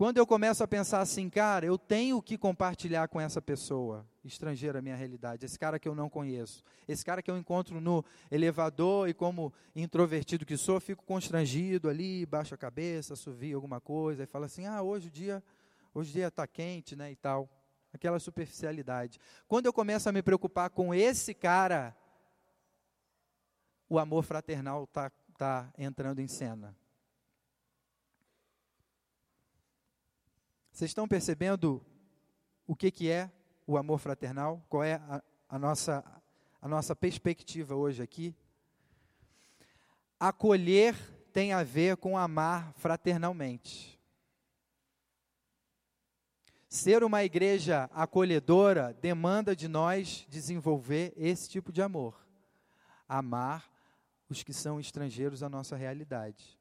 [0.00, 4.78] quando eu começo a pensar assim, cara, eu tenho que compartilhar com essa pessoa estrangeira
[4.78, 8.02] a minha realidade, esse cara que eu não conheço, esse cara que eu encontro no
[8.30, 14.22] elevador e como introvertido que sou, fico constrangido ali, baixo a cabeça, assovio alguma coisa
[14.22, 15.42] e falo assim, ah, hoje o dia,
[15.92, 17.46] hoje o dia está quente, né, e tal,
[17.92, 19.20] aquela superficialidade.
[19.46, 21.94] Quando eu começo a me preocupar com esse cara,
[23.86, 26.74] o amor fraternal está tá entrando em cena.
[30.80, 31.84] Vocês estão percebendo
[32.66, 33.30] o que, que é
[33.66, 34.64] o amor fraternal?
[34.66, 36.02] Qual é a, a, nossa,
[36.58, 38.34] a nossa perspectiva hoje aqui?
[40.18, 40.96] Acolher
[41.34, 44.00] tem a ver com amar fraternalmente.
[46.66, 52.26] Ser uma igreja acolhedora demanda de nós desenvolver esse tipo de amor.
[53.06, 53.70] Amar
[54.30, 56.58] os que são estrangeiros à nossa realidade.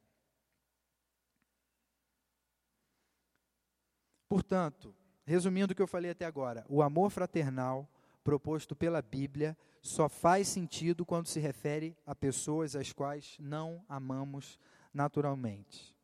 [4.29, 7.89] Portanto, resumindo o que eu falei até agora, o amor fraternal
[8.23, 14.59] proposto pela Bíblia só faz sentido quando se refere a pessoas às quais não amamos
[14.93, 15.95] naturalmente.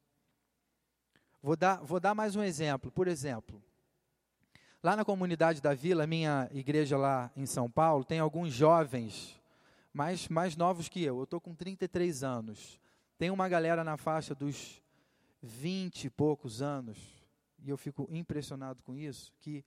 [1.42, 2.92] Vou dar, vou dar mais um exemplo.
[2.92, 3.62] Por exemplo,
[4.82, 9.40] lá na comunidade da vila, minha igreja lá em São Paulo, tem alguns jovens
[9.94, 11.20] mais, mais novos que eu.
[11.20, 12.80] Eu estou com 33 anos.
[13.20, 14.82] Tem uma galera na faixa dos
[15.42, 16.98] vinte e poucos anos,
[17.66, 19.66] e eu fico impressionado com isso, que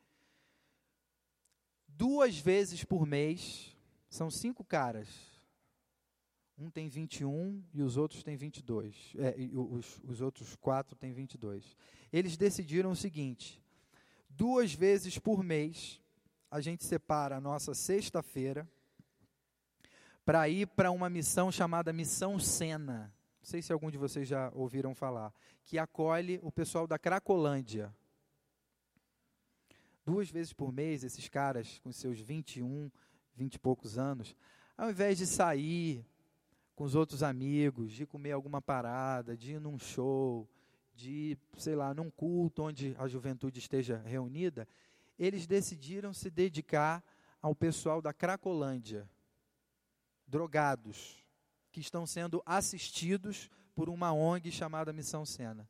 [1.89, 3.77] duas vezes por mês,
[4.09, 5.09] são cinco caras,
[6.57, 11.77] um tem 21 e os outros têm 22, é, os, os outros quatro têm 22.
[12.13, 13.61] Eles decidiram o seguinte,
[14.31, 16.01] duas vezes por mês,
[16.49, 18.67] a gente separa a nossa sexta-feira
[20.25, 23.13] para ir para uma missão chamada Missão Sena.
[23.49, 25.33] Sei se algum de vocês já ouviram falar,
[25.65, 27.91] que acolhe o pessoal da Cracolândia.
[30.05, 32.91] Duas vezes por mês, esses caras com seus 21,
[33.35, 34.37] 20 e poucos anos,
[34.77, 36.05] ao invés de sair
[36.77, 40.47] com os outros amigos, de comer alguma parada, de ir num show,
[40.95, 44.69] de sei lá, num culto onde a juventude esteja reunida,
[45.19, 47.03] eles decidiram se dedicar
[47.41, 49.09] ao pessoal da Cracolândia,
[50.27, 51.27] drogados,
[51.79, 55.69] que estão sendo assistidos por uma ONG chamada Missão Sena.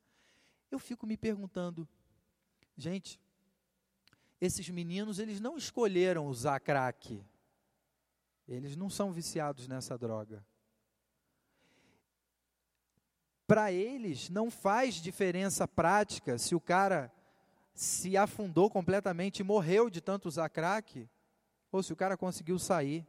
[0.71, 1.87] Eu fico me perguntando,
[2.79, 3.21] gente,
[4.41, 7.23] esses meninos, eles não escolheram usar crack.
[8.47, 10.43] Eles não são viciados nessa droga.
[13.47, 17.13] Para eles, não faz diferença prática se o cara
[17.75, 21.07] se afundou completamente e morreu de tanto usar crack,
[21.71, 23.07] ou se o cara conseguiu sair.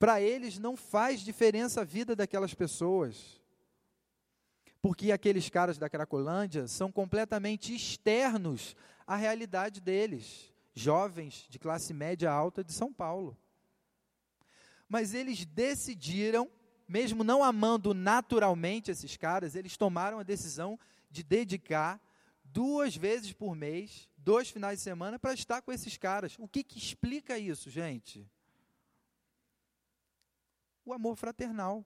[0.00, 3.38] Para eles não faz diferença a vida daquelas pessoas.
[4.80, 8.74] Porque aqueles caras da Cracolândia são completamente externos
[9.06, 13.36] à realidade deles, jovens de classe média alta de São Paulo.
[14.88, 16.50] Mas eles decidiram,
[16.88, 22.00] mesmo não amando naturalmente esses caras, eles tomaram a decisão de dedicar
[22.42, 26.36] duas vezes por mês, dois finais de semana, para estar com esses caras.
[26.38, 28.26] O que, que explica isso, gente?
[30.84, 31.84] O amor fraternal.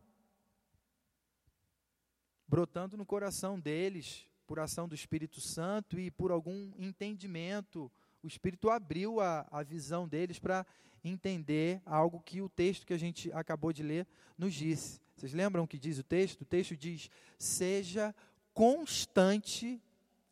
[2.46, 7.90] Brotando no coração deles, por ação do Espírito Santo e por algum entendimento.
[8.22, 10.66] O Espírito abriu a, a visão deles para
[11.02, 14.06] entender algo que o texto que a gente acabou de ler
[14.38, 15.00] nos disse.
[15.16, 16.42] Vocês lembram o que diz o texto?
[16.42, 18.14] O texto diz: seja
[18.52, 19.82] constante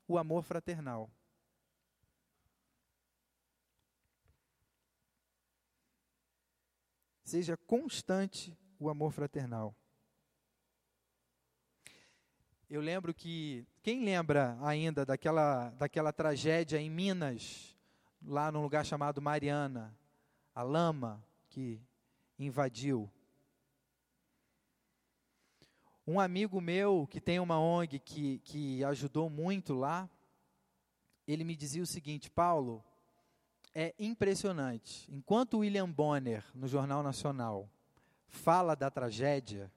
[0.09, 1.11] o amor fraternal.
[7.33, 9.75] Seja constante o amor fraternal.
[12.69, 17.75] Eu lembro que, quem lembra ainda daquela, daquela tragédia em Minas,
[18.23, 19.99] lá num lugar chamado Mariana,
[20.55, 21.81] a lama que
[22.39, 23.11] invadiu
[26.07, 30.07] um amigo meu que tem uma ONG que, que ajudou muito lá,
[31.27, 32.85] ele me dizia o seguinte: Paulo,
[33.75, 35.11] é impressionante.
[35.11, 37.69] Enquanto William Bonner, no Jornal Nacional,
[38.29, 39.71] fala da tragédia,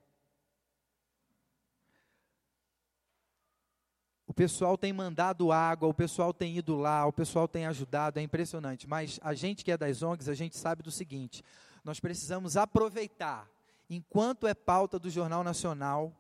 [4.27, 8.21] o pessoal tem mandado água, o pessoal tem ido lá, o pessoal tem ajudado, é
[8.21, 8.87] impressionante.
[8.87, 11.43] Mas a gente que é das ONGs, a gente sabe do seguinte:
[11.83, 13.49] nós precisamos aproveitar
[13.89, 16.13] enquanto é pauta do Jornal Nacional,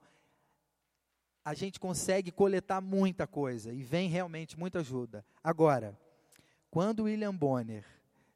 [1.43, 5.25] a gente consegue coletar muita coisa e vem realmente muita ajuda.
[5.43, 5.97] Agora,
[6.75, 7.85] quando William Bonner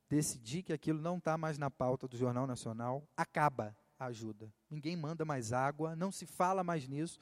[0.07, 4.49] decidir que aquilo não está mais na pauta do Jornal Nacional, acaba a ajuda.
[4.69, 7.19] Ninguém manda mais água, não se fala mais nisso.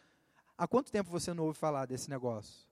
[0.55, 2.67] Há quanto tempo você não ouve falar desse negócio?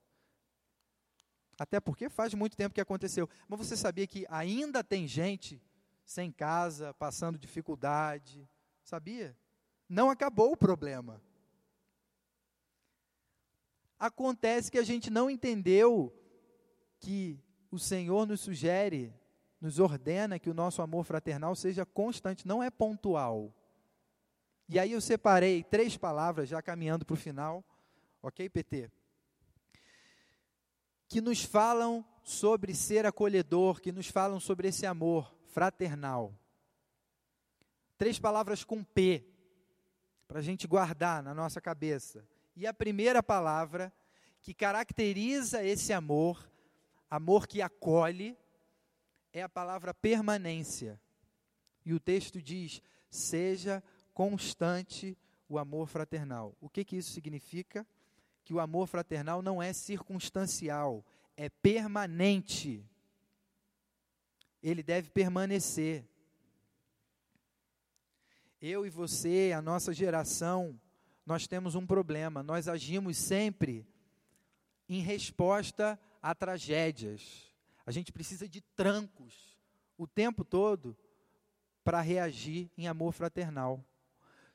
[1.58, 3.28] Até porque faz muito tempo que aconteceu.
[3.48, 5.60] Mas você sabia que ainda tem gente
[6.04, 8.48] sem casa, passando dificuldade,
[8.84, 9.36] Sabia?
[9.88, 11.20] Não acabou o problema.
[13.98, 16.14] Acontece que a gente não entendeu
[17.00, 17.40] que
[17.76, 19.14] o Senhor nos sugere,
[19.60, 23.54] nos ordena que o nosso amor fraternal seja constante, não é pontual.
[24.68, 27.64] E aí eu separei três palavras, já caminhando para o final,
[28.22, 28.90] ok, PT?
[31.06, 36.34] Que nos falam sobre ser acolhedor, que nos falam sobre esse amor fraternal.
[37.96, 39.24] Três palavras com P,
[40.26, 42.26] para a gente guardar na nossa cabeça.
[42.56, 43.92] E a primeira palavra
[44.42, 46.50] que caracteriza esse amor,
[47.10, 48.36] amor que acolhe,
[49.32, 51.00] é a palavra permanência.
[51.84, 55.16] E o texto diz: seja constante
[55.48, 56.56] o amor fraternal.
[56.60, 57.86] O que, que isso significa?
[58.44, 61.04] Que o amor fraternal não é circunstancial,
[61.36, 62.84] é permanente.
[64.62, 66.04] Ele deve permanecer
[68.60, 70.80] eu e você, a nossa geração,
[71.24, 72.42] nós temos um problema.
[72.42, 73.86] Nós agimos sempre
[74.88, 77.54] em resposta a tragédias.
[77.86, 79.56] A gente precisa de trancos
[79.96, 80.96] o tempo todo
[81.84, 83.84] para reagir em amor fraternal.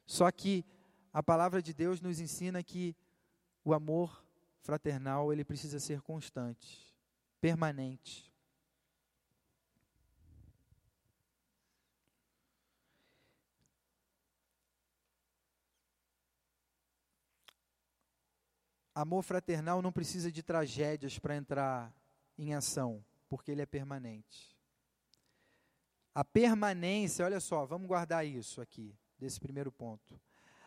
[0.06, 0.66] Só que
[1.14, 2.94] a palavra de Deus nos ensina que
[3.64, 4.22] o amor
[4.60, 6.94] fraternal ele precisa ser constante,
[7.40, 8.31] permanente.
[18.94, 21.94] Amor fraternal não precisa de tragédias para entrar
[22.38, 24.56] em ação, porque ele é permanente.
[26.14, 30.20] A permanência, olha só, vamos guardar isso aqui, desse primeiro ponto.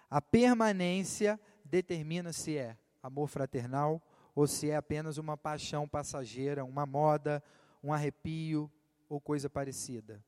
[0.09, 4.01] A permanência determina se é amor fraternal
[4.35, 7.43] ou se é apenas uma paixão passageira, uma moda,
[7.83, 8.71] um arrepio
[9.09, 10.25] ou coisa parecida.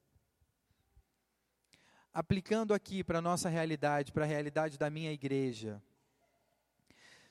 [2.12, 5.82] Aplicando aqui para a nossa realidade, para a realidade da minha igreja,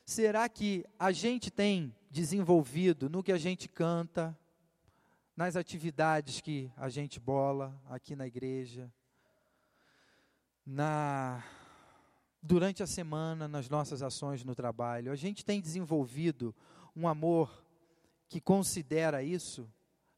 [0.06, 4.38] será que a gente tem desenvolvido no que a gente canta,
[5.36, 8.90] nas atividades que a gente bola aqui na igreja,
[10.66, 11.44] na
[12.42, 15.12] durante a semana nas nossas ações no trabalho.
[15.12, 16.54] A gente tem desenvolvido
[16.96, 17.66] um amor
[18.30, 19.68] que considera isso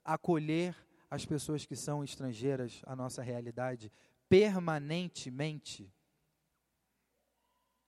[0.03, 0.75] acolher
[1.09, 3.89] as pessoas que são estrangeiras à nossa realidade
[4.27, 5.89] permanentemente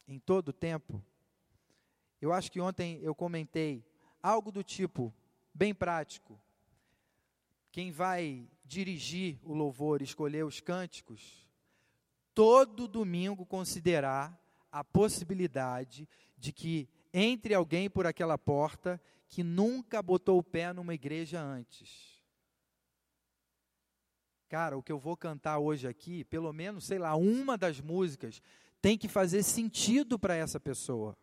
[0.08, 1.04] em todo o tempo.
[2.22, 3.86] Eu acho que ontem eu comentei
[4.22, 5.14] algo do tipo
[5.54, 6.40] bem prático.
[7.72, 11.48] Quem vai dirigir o louvor, escolher os cânticos,
[12.34, 14.38] todo domingo considerar
[14.72, 20.94] a possibilidade de que entre alguém por aquela porta que nunca botou o pé numa
[20.94, 22.20] igreja antes.
[24.48, 28.42] Cara, o que eu vou cantar hoje aqui, pelo menos, sei lá, uma das músicas
[28.82, 31.16] tem que fazer sentido para essa pessoa.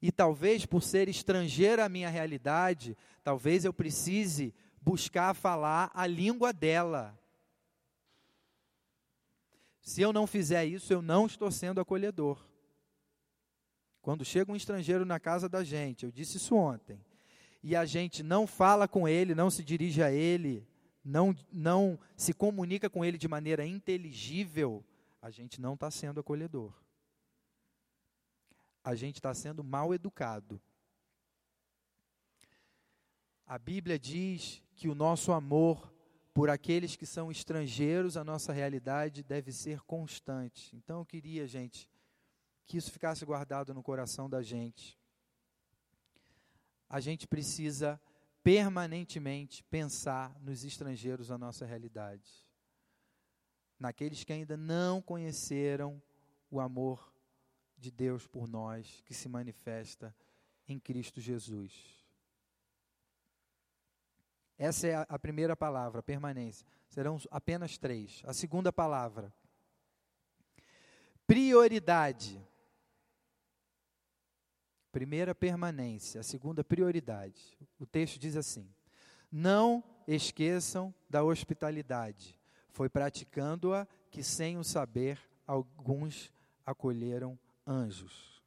[0.00, 6.52] E talvez por ser estrangeira à minha realidade, talvez eu precise buscar falar a língua
[6.52, 7.18] dela.
[9.80, 12.46] Se eu não fizer isso, eu não estou sendo acolhedor.
[14.02, 16.98] Quando chega um estrangeiro na casa da gente, eu disse isso ontem,
[17.62, 20.66] e a gente não fala com ele, não se dirige a ele,
[21.04, 24.84] não, não se comunica com ele de maneira inteligível,
[25.20, 26.72] a gente não está sendo acolhedor.
[28.82, 30.60] A gente está sendo mal educado.
[33.46, 35.92] A Bíblia diz que o nosso amor
[36.38, 40.76] por aqueles que são estrangeiros à nossa realidade deve ser constante.
[40.76, 41.90] Então eu queria, gente,
[42.64, 44.96] que isso ficasse guardado no coração da gente.
[46.88, 48.00] A gente precisa
[48.44, 52.46] permanentemente pensar nos estrangeiros à nossa realidade.
[53.76, 56.00] Naqueles que ainda não conheceram
[56.50, 57.12] o amor
[57.78, 60.14] de Deus por nós, que se manifesta
[60.66, 61.72] em Cristo Jesus.
[64.58, 66.66] Essa é a, primeira palavra, permanência.
[66.88, 68.22] Serão apenas três.
[68.26, 69.32] A segunda palavra,
[71.26, 72.44] prioridade.
[74.90, 76.20] Primeira, permanência.
[76.20, 77.56] A segunda, prioridade.
[77.78, 78.68] O texto diz assim:
[79.30, 82.36] Não esqueçam da hospitalidade.
[82.70, 86.32] Foi praticando-a que, sem o saber, alguns
[86.66, 87.38] acolheram
[87.68, 88.42] anjos.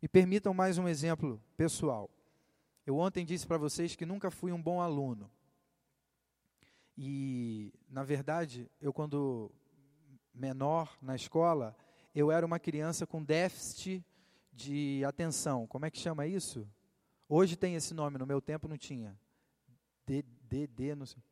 [0.00, 2.10] Me permitam mais um exemplo pessoal.
[2.86, 5.30] Eu ontem disse para vocês que nunca fui um bom aluno.
[6.96, 9.52] E, na verdade, eu, quando
[10.32, 11.76] menor na escola,
[12.14, 14.02] eu era uma criança com déficit
[14.50, 15.66] de atenção.
[15.66, 16.66] Como é que chama isso?
[17.28, 19.18] Hoje tem esse nome, no meu tempo não tinha.
[20.06, 21.22] DD, não sei.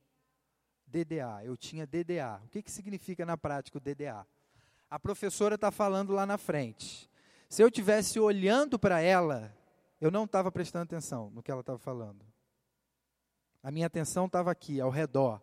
[0.87, 2.41] DDA, eu tinha DDA.
[2.45, 4.27] O que, que significa na prática o DDA?
[4.91, 7.11] A professora está falando lá na frente.
[7.55, 9.57] Se eu tivesse olhando para ela,
[10.01, 12.27] eu não estava prestando atenção no que ela estava falando.
[13.63, 15.41] A minha atenção estava aqui, ao redor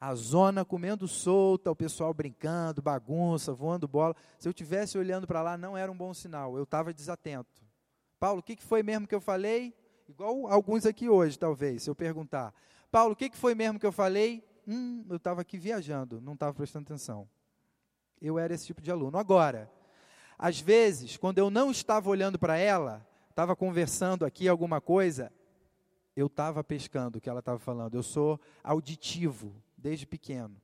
[0.00, 4.16] a zona comendo solta, o pessoal brincando, bagunça, voando bola.
[4.38, 7.62] Se eu tivesse olhando para lá, não era um bom sinal, eu estava desatento.
[8.18, 9.76] Paulo, o que, que foi mesmo que eu falei?
[10.08, 12.54] Igual alguns aqui hoje, talvez, se eu perguntar.
[12.90, 14.42] Paulo, o que, que foi mesmo que eu falei?
[14.66, 17.28] Hum, eu estava aqui viajando, não estava prestando atenção.
[18.18, 19.18] Eu era esse tipo de aluno.
[19.18, 19.70] Agora,
[20.44, 25.32] às vezes, quando eu não estava olhando para ela, estava conversando aqui alguma coisa,
[26.14, 27.94] eu estava pescando o que ela estava falando.
[27.94, 30.54] Eu sou auditivo desde pequeno.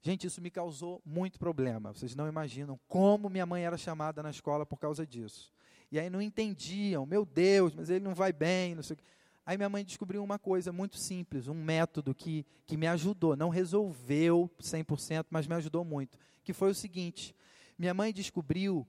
[0.00, 1.92] Gente, isso me causou muito problema.
[1.92, 5.52] Vocês não imaginam como minha mãe era chamada na escola por causa disso.
[5.90, 9.04] E aí não entendiam, meu Deus, mas ele não vai bem, não sei o quê.
[9.44, 13.34] Aí minha mãe descobriu uma coisa muito simples, um método que, que me ajudou.
[13.34, 16.16] Não resolveu 100%, mas me ajudou muito.
[16.44, 17.34] Que foi o seguinte:
[17.78, 18.86] minha mãe descobriu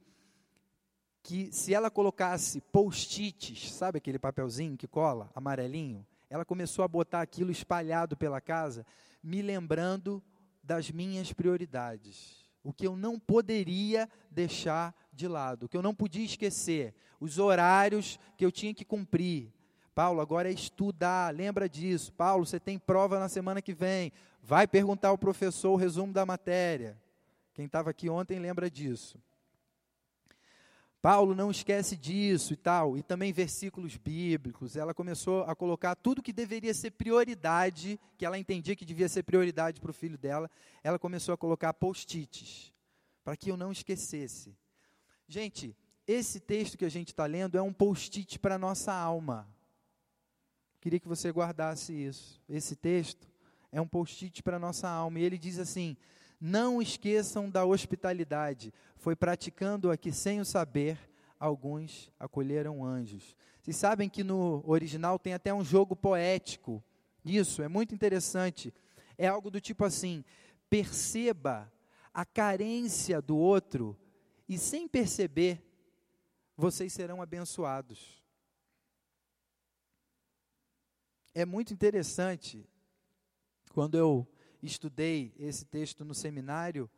[1.23, 6.05] que se ela colocasse post-its, sabe aquele papelzinho que cola, amarelinho?
[6.29, 8.85] ela começou a botar aquilo espalhado pela casa,
[9.23, 10.21] me lembrando
[10.63, 12.43] das minhas prioridades.
[12.63, 18.19] O que eu não poderia deixar de lado, que eu não podia esquecer, os horários
[18.37, 19.53] que eu tinha que cumprir.
[19.93, 22.11] Paulo, agora é estudar, lembra disso.
[22.11, 24.11] Paulo, você tem prova na semana que vem.
[24.41, 27.01] Vai perguntar ao professor o resumo da matéria.
[27.55, 29.17] Quem estava aqui ontem lembra disso.
[31.01, 34.75] Paulo não esquece disso e tal, e também versículos bíblicos.
[34.75, 39.23] Ela começou a colocar tudo que deveria ser prioridade, que ela entendia que devia ser
[39.23, 40.51] prioridade para o filho dela.
[40.83, 42.73] Ela começou a colocar post-its,
[43.23, 44.53] para que eu não esquecesse.
[45.25, 45.73] Gente,
[46.05, 49.47] esse texto que a gente está lendo é um post-it para a nossa alma.
[50.81, 52.41] Queria que você guardasse isso.
[52.49, 53.29] Esse texto
[53.71, 55.19] é um post-it para a nossa alma.
[55.19, 55.95] E ele diz assim:
[56.47, 58.71] Não esqueçam da hospitalidade.
[58.97, 60.95] Foi praticando aqui sem o saber,
[61.39, 63.35] alguns acolheram anjos.
[63.63, 66.83] Vocês sabem que no original tem até um jogo poético.
[67.25, 68.71] Isso é muito interessante.
[69.17, 70.23] É algo do tipo assim:
[70.69, 71.73] perceba
[72.13, 73.97] a carência do outro
[74.47, 75.59] e sem perceber,
[76.55, 78.23] vocês serão abençoados.
[81.33, 82.69] É muito interessante,
[83.73, 84.27] quando eu
[84.61, 86.89] estudei esse texto no seminário,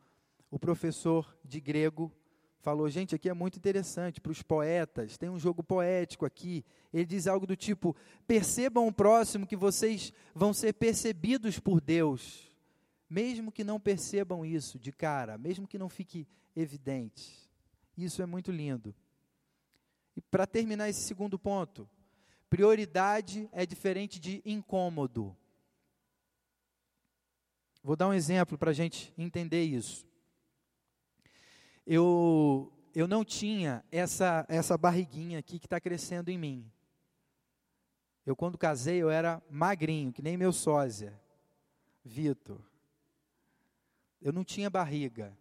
[0.50, 2.12] o professor de grego
[2.60, 6.64] falou: gente, aqui é muito interessante para os poetas, tem um jogo poético aqui.
[6.92, 7.96] Ele diz algo do tipo:
[8.26, 12.50] percebam o próximo que vocês vão ser percebidos por Deus,
[13.08, 17.48] mesmo que não percebam isso de cara, mesmo que não fique evidente.
[17.96, 18.94] Isso é muito lindo.
[20.16, 21.88] E para terminar esse segundo ponto,
[22.50, 25.36] prioridade é diferente de incômodo.
[27.88, 30.06] Vou dar um exemplo para a gente entender isso.
[31.86, 36.70] Eu, eu não tinha essa, essa barriguinha aqui que está crescendo em mim.
[38.26, 41.18] Eu, quando casei, eu era magrinho, que nem meu sósia,
[42.04, 42.60] Vitor.
[44.20, 45.34] Eu não tinha barriga.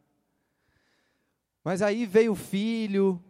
[1.65, 3.21] Mas aí veio o filho,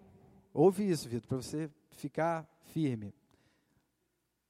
[0.54, 3.12] ouve isso, Vitor, para você ficar firme.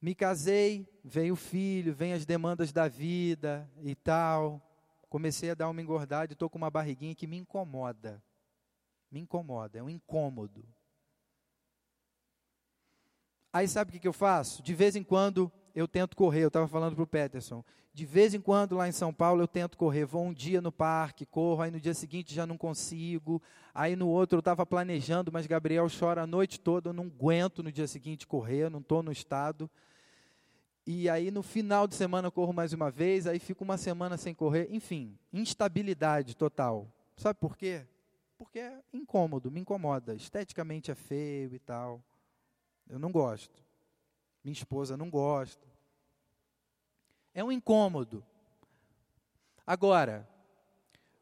[0.00, 4.62] Me casei, veio o filho, vem as demandas da vida e tal.
[5.08, 8.22] Comecei a dar uma engordada e estou com uma barriguinha que me incomoda.
[9.10, 10.64] Me incomoda, é um incômodo.
[13.52, 14.62] Aí sabe o que, que eu faço?
[14.62, 16.42] De vez em quando eu tento correr.
[16.42, 17.64] Eu estava falando para o Peterson.
[17.92, 20.04] De vez em quando lá em São Paulo eu tento correr.
[20.04, 23.42] Vou um dia no parque, corro, aí no dia seguinte já não consigo.
[23.74, 27.62] Aí no outro eu estava planejando, mas Gabriel chora a noite toda, eu não aguento
[27.62, 29.70] no dia seguinte correr, não estou no estado.
[30.90, 34.16] E aí no final de semana eu corro mais uma vez, aí fico uma semana
[34.16, 34.68] sem correr.
[34.70, 36.90] Enfim, instabilidade total.
[37.14, 37.84] Sabe por quê?
[38.38, 40.14] Porque é incômodo, me incomoda.
[40.14, 42.02] Esteticamente é feio e tal.
[42.88, 43.62] Eu não gosto.
[44.42, 45.68] Minha esposa não gosta.
[47.34, 48.24] É um incômodo.
[49.66, 50.26] Agora,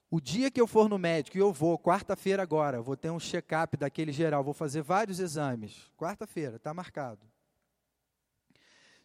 [0.09, 3.19] o dia que eu for no médico, e eu vou, quarta-feira agora, vou ter um
[3.19, 5.91] check-up daquele geral, vou fazer vários exames.
[5.97, 7.27] Quarta-feira, está marcado.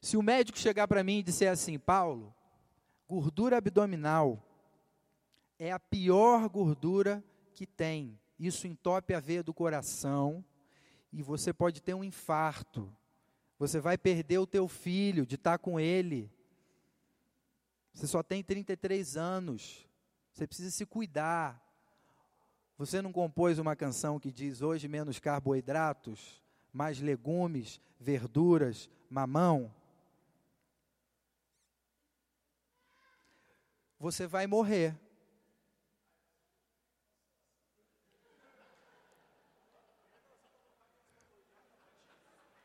[0.02, 2.34] Se o médico chegar para mim e disser assim, Paulo,
[3.08, 4.44] gordura abdominal
[5.60, 7.24] é a pior gordura
[7.54, 8.20] que tem.
[8.40, 10.44] Isso entope a veia do coração
[11.14, 12.92] e você pode ter um infarto.
[13.60, 16.32] Você vai perder o teu filho de estar tá com ele.
[17.94, 19.88] Você só tem 33 anos.
[20.34, 21.62] Você precisa se cuidar.
[22.76, 26.42] Você não compôs uma canção que diz hoje menos carboidratos,
[26.74, 29.72] mais legumes, verduras, mamão?
[34.02, 35.00] Você vai morrer.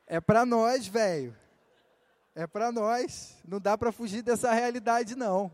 [0.06, 1.36] É para nós, velho.
[2.34, 3.36] É para nós.
[3.46, 5.52] Não dá para fugir dessa realidade, não.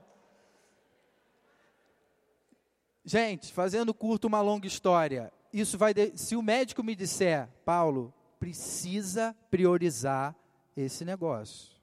[3.04, 6.16] Gente, fazendo curto uma longa história, isso vai de...
[6.16, 10.32] se o médico me disser, Paulo, precisa priorizar
[10.76, 11.81] esse negócio.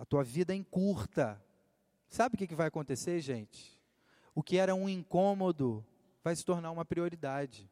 [0.00, 1.38] A tua vida é encurta.
[2.08, 3.78] Sabe o que, que vai acontecer, gente?
[4.34, 5.84] O que era um incômodo
[6.24, 7.70] vai se tornar uma prioridade.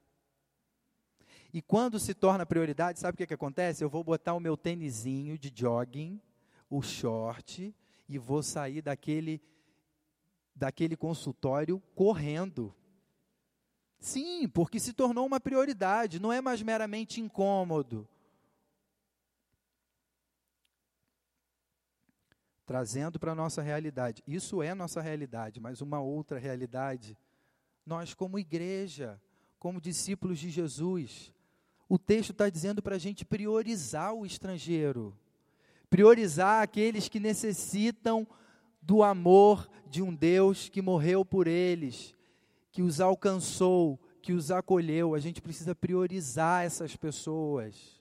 [1.54, 3.82] E quando se torna prioridade, sabe o que, que acontece?
[3.82, 6.20] Eu vou botar o meu tênisinho de jogging,
[6.68, 7.74] o short,
[8.06, 9.40] e vou sair daquele,
[10.54, 12.74] daquele consultório correndo.
[13.98, 18.06] Sim, porque se tornou uma prioridade, não é mais meramente incômodo.
[22.68, 24.22] Trazendo para a nossa realidade.
[24.26, 27.16] Isso é nossa realidade, mas uma outra realidade.
[27.86, 29.18] Nós, como igreja,
[29.58, 31.32] como discípulos de Jesus,
[31.88, 35.16] o texto está dizendo para a gente priorizar o estrangeiro,
[35.88, 38.28] priorizar aqueles que necessitam
[38.82, 42.14] do amor de um Deus que morreu por eles,
[42.70, 47.98] que os alcançou, que os acolheu, a gente precisa priorizar essas pessoas.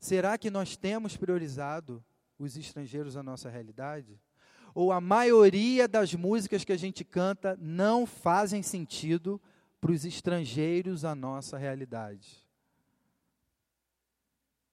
[0.00, 2.04] Será que nós temos priorizado
[2.44, 4.20] os estrangeiros à nossa realidade?
[4.74, 9.40] Ou a maioria das músicas que a gente canta não fazem sentido
[9.80, 12.42] para os estrangeiros à nossa realidade?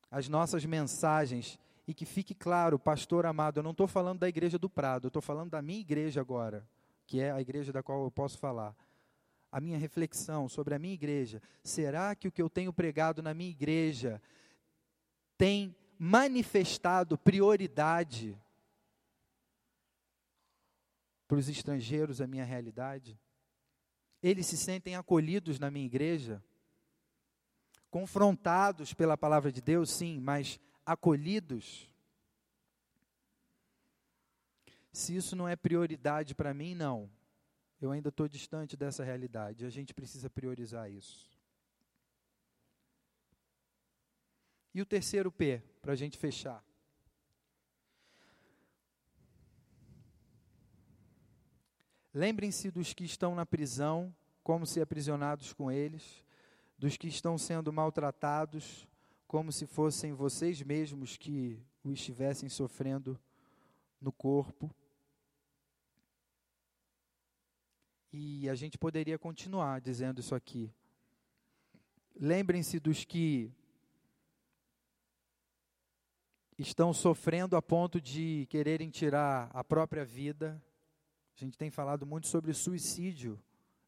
[0.10, 4.58] As nossas mensagens, e que fique claro, pastor amado, eu não estou falando da igreja
[4.58, 6.68] do Prado, eu estou falando da minha igreja agora,
[7.06, 8.76] que é a igreja da qual eu posso falar
[9.52, 13.34] a minha reflexão sobre a minha igreja, será que o que eu tenho pregado na
[13.34, 14.22] minha igreja
[15.38, 18.40] tem manifestado prioridade
[21.28, 23.20] para os estrangeiros a minha realidade?
[24.24, 26.42] Eles se sentem acolhidos na minha igreja?
[27.92, 31.88] Confrontados pela palavra de Deus, sim, mas acolhidos?
[34.94, 37.10] Se isso não é prioridade para mim, não.
[37.82, 39.66] Eu ainda estou distante dessa realidade.
[39.66, 41.30] A gente precisa priorizar isso.
[44.74, 46.64] E o terceiro P, para a gente fechar.
[52.14, 54.14] Lembrem-se dos que estão na prisão,
[54.44, 56.26] como se aprisionados com eles,
[56.78, 58.88] dos que estão sendo maltratados,
[59.28, 63.20] como se fossem vocês mesmos que o estivessem sofrendo
[64.02, 64.74] no corpo.
[68.12, 70.74] E a gente poderia continuar dizendo isso aqui.
[72.20, 73.54] Lembrem-se dos que
[76.62, 80.62] estão sofrendo a ponto de quererem tirar a própria vida.
[81.36, 83.40] A gente tem falado muito sobre suicídio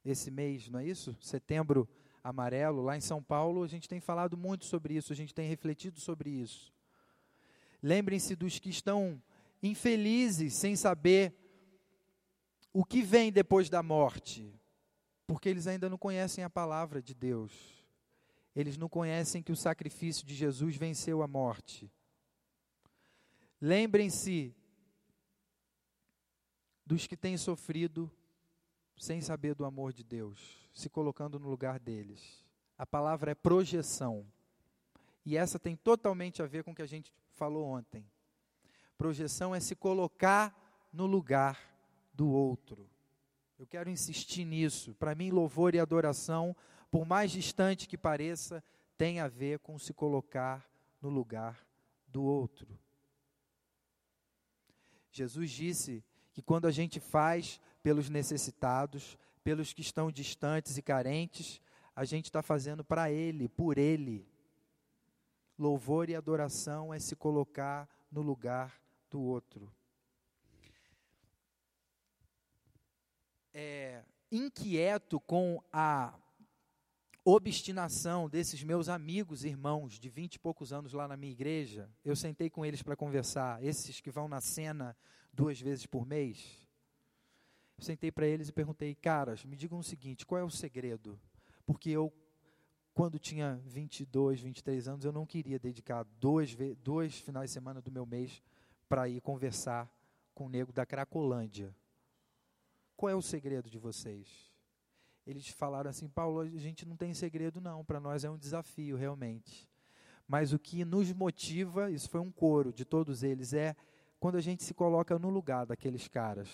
[0.05, 1.15] esse mês, não é isso?
[1.19, 1.88] Setembro
[2.24, 5.49] amarelo, lá em São Paulo, a gente tem falado muito sobre isso, a gente tem
[5.49, 6.74] refletido sobre isso.
[7.84, 9.22] Lembrem-se dos que estão
[9.61, 11.34] infelizes sem saber
[12.72, 14.57] o que vem depois da morte,
[15.28, 17.51] porque eles ainda não conhecem a palavra de Deus.
[18.55, 21.91] Eles não conhecem que o sacrifício de Jesus venceu a morte.
[23.62, 24.55] Lembrem-se
[26.84, 28.12] dos que têm sofrido
[28.97, 32.43] sem saber do amor de Deus, se colocando no lugar deles.
[32.76, 34.26] A palavra é projeção.
[35.24, 38.03] E essa tem totalmente a ver com o que a gente falou ontem.
[38.97, 41.59] Projeção é se colocar no lugar
[42.14, 42.89] do outro.
[43.59, 44.95] Eu quero insistir nisso.
[44.95, 46.55] Para mim, louvor e adoração,
[46.89, 48.64] por mais distante que pareça,
[48.97, 50.68] tem a ver com se colocar
[50.99, 51.64] no lugar
[52.07, 52.68] do outro.
[55.12, 56.03] Jesus disse
[56.34, 61.62] que quando a gente faz pelos necessitados, pelos que estão distantes e carentes,
[61.95, 64.26] a gente está fazendo para Ele, por Ele.
[65.57, 69.72] Louvor e adoração é se colocar no lugar do outro.
[73.53, 76.14] é, inquieto com a
[77.24, 81.89] obstinação desses meus amigos, irmãos de vinte e poucos anos lá na minha igreja.
[82.03, 84.97] Eu sentei com eles para conversar, esses que vão na cena
[85.32, 86.67] duas vezes por mês.
[87.78, 91.19] Eu sentei para eles e perguntei, caras, me digam o seguinte: qual é o segredo?
[91.65, 92.11] Porque eu,
[92.93, 97.91] quando tinha 22, 23 anos, eu não queria dedicar dois, dois finais de semana do
[97.91, 98.41] meu mês
[98.89, 99.89] para ir conversar
[100.34, 101.76] com o nego da Cracolândia.
[102.97, 104.51] Qual é o segredo de vocês?
[105.26, 108.97] Eles falaram assim, Paulo, a gente não tem segredo não, para nós é um desafio
[108.97, 109.69] realmente.
[110.28, 113.76] Mas o que nos motiva, isso foi um coro de todos eles, é
[114.19, 116.49] quando a gente se coloca no lugar daqueles caras.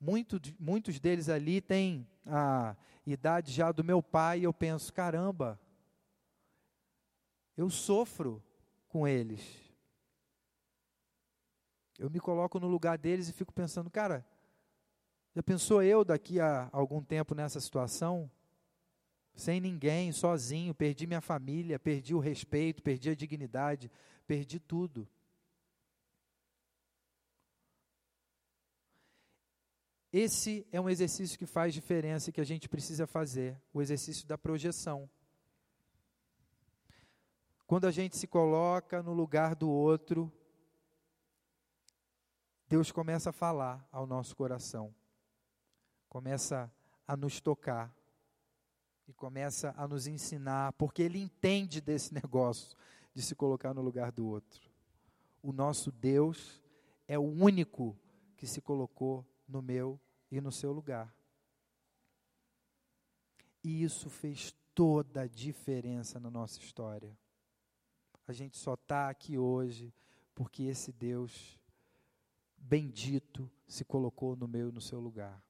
[0.00, 2.76] Muito, muitos deles ali têm a
[3.06, 5.58] idade já do meu pai, e eu penso, caramba,
[7.56, 8.42] eu sofro
[8.88, 9.42] com eles.
[11.98, 14.26] Eu me coloco no lugar deles e fico pensando, cara,
[15.34, 18.30] já pensou eu daqui a algum tempo nessa situação?
[19.34, 23.90] Sem ninguém, sozinho, perdi minha família, perdi o respeito, perdi a dignidade,
[24.28, 25.08] perdi tudo.
[30.12, 34.28] Esse é um exercício que faz diferença e que a gente precisa fazer, o exercício
[34.28, 35.10] da projeção.
[37.66, 40.32] Quando a gente se coloca no lugar do outro,
[42.68, 44.94] Deus começa a falar ao nosso coração
[46.14, 46.72] começa
[47.08, 47.92] a nos tocar
[49.08, 52.76] e começa a nos ensinar, porque ele entende desse negócio
[53.12, 54.70] de se colocar no lugar do outro.
[55.42, 56.62] O nosso Deus
[57.08, 57.98] é o único
[58.36, 59.98] que se colocou no meu
[60.30, 61.12] e no seu lugar.
[63.64, 67.18] E isso fez toda a diferença na nossa história.
[68.24, 69.92] A gente só está aqui hoje
[70.32, 71.58] porque esse Deus
[72.56, 75.43] bendito se colocou no meu e no seu lugar.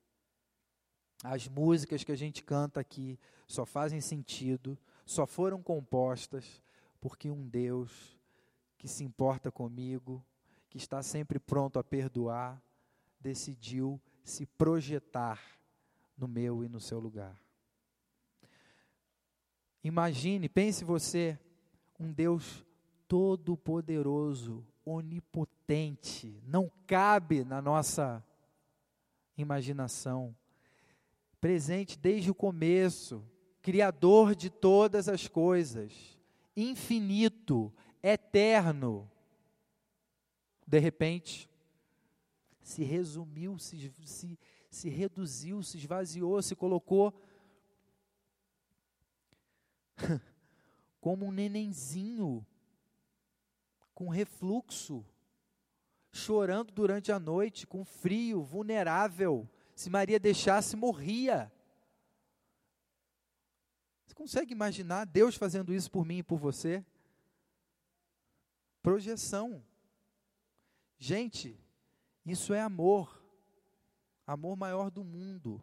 [1.24, 3.18] As músicas que a gente canta aqui
[3.48, 6.62] só fazem sentido, só foram compostas
[7.00, 8.20] porque um Deus
[8.76, 10.22] que se importa comigo,
[10.68, 12.62] que está sempre pronto a perdoar,
[13.18, 15.40] decidiu se projetar
[16.14, 17.34] no meu e no seu lugar.
[19.82, 21.38] Imagine, pense você,
[21.98, 22.62] um Deus
[23.08, 28.22] todo-poderoso, onipotente, não cabe na nossa
[29.38, 30.36] imaginação.
[31.44, 33.22] Presente desde o começo,
[33.60, 36.18] criador de todas as coisas,
[36.56, 37.70] infinito,
[38.02, 39.10] eterno.
[40.66, 41.46] De repente,
[42.62, 44.38] se resumiu, se, se,
[44.70, 47.12] se reduziu, se esvaziou, se colocou
[50.98, 52.42] como um nenenzinho
[53.94, 55.04] com refluxo,
[56.10, 59.46] chorando durante a noite, com frio, vulnerável.
[59.74, 61.52] Se Maria deixasse, morria.
[64.06, 66.84] Você consegue imaginar Deus fazendo isso por mim e por você?
[68.82, 69.64] Projeção.
[70.98, 71.58] Gente,
[72.24, 73.22] isso é amor.
[74.26, 75.62] Amor maior do mundo.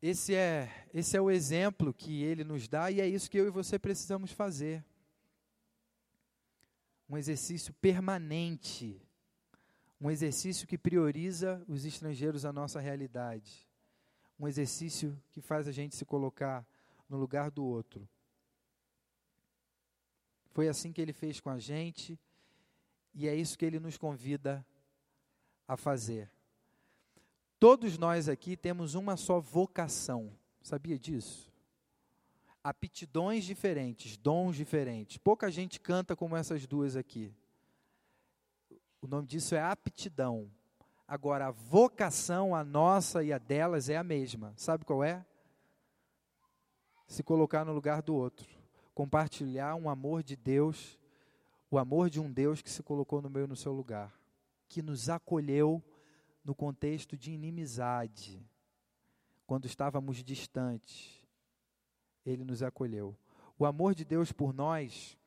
[0.00, 3.46] Esse é, esse é o exemplo que ele nos dá e é isso que eu
[3.48, 4.84] e você precisamos fazer.
[7.08, 9.00] Um exercício permanente,
[10.00, 13.68] um exercício que prioriza os estrangeiros à nossa realidade,
[14.38, 16.66] um exercício que faz a gente se colocar
[17.08, 18.08] no lugar do outro.
[20.50, 22.18] Foi assim que ele fez com a gente
[23.14, 24.64] e é isso que ele nos convida
[25.66, 26.30] a fazer.
[27.58, 30.32] Todos nós aqui temos uma só vocação.
[30.62, 31.52] Sabia disso?
[32.62, 35.16] Aptidões diferentes, dons diferentes.
[35.16, 37.34] Pouca gente canta como essas duas aqui.
[39.00, 40.50] O nome disso é aptidão.
[41.06, 44.52] Agora, a vocação, a nossa e a delas, é a mesma.
[44.56, 45.24] Sabe qual é?
[47.06, 48.48] Se colocar no lugar do outro.
[48.94, 50.98] Compartilhar um amor de Deus,
[51.70, 54.12] o amor de um Deus que se colocou no meu no seu lugar.
[54.68, 55.82] Que nos acolheu
[56.44, 58.42] no contexto de inimizade,
[59.46, 61.26] quando estávamos distantes,
[62.24, 63.14] Ele nos acolheu.
[63.58, 65.18] O amor de Deus por nós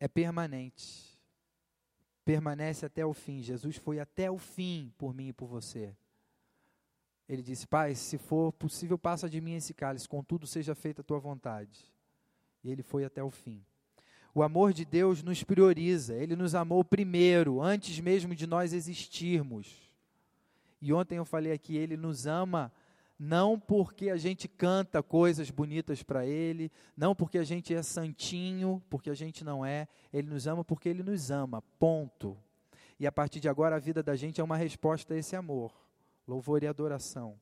[0.00, 1.16] é permanente,
[2.24, 3.42] permanece até o fim.
[3.42, 5.94] Jesus foi até o fim por mim e por você.
[7.28, 11.04] Ele disse: Pai, se for possível, passa de mim esse cálice, contudo seja feita a
[11.04, 11.84] tua vontade.
[12.64, 13.64] E ele foi até o fim.
[14.34, 19.90] O amor de Deus nos prioriza, Ele nos amou primeiro, antes mesmo de nós existirmos.
[20.80, 22.72] E ontem eu falei aqui, Ele nos ama
[23.22, 28.82] não porque a gente canta coisas bonitas para Ele, não porque a gente é santinho,
[28.88, 32.34] porque a gente não é, Ele nos ama porque Ele nos ama, ponto.
[32.98, 35.70] E a partir de agora a vida da gente é uma resposta a esse amor,
[36.26, 37.38] louvor e adoração.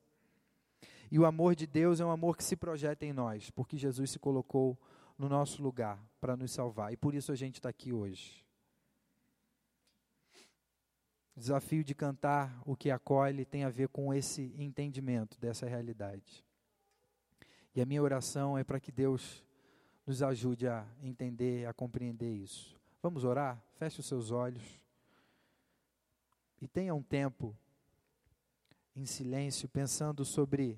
[1.09, 4.11] E o amor de Deus é um amor que se projeta em nós, porque Jesus
[4.11, 4.77] se colocou
[5.17, 6.91] no nosso lugar para nos salvar.
[6.91, 8.45] E por isso a gente está aqui hoje.
[11.39, 16.43] O desafio de cantar o que acolhe tem a ver com esse entendimento dessa realidade.
[17.73, 19.41] E a minha oração é para que Deus
[20.05, 22.77] nos ajude a entender, a compreender isso.
[23.01, 23.63] Vamos orar?
[23.77, 24.81] Feche os seus olhos.
[26.61, 27.55] E tenha um tempo
[28.93, 30.77] em silêncio pensando sobre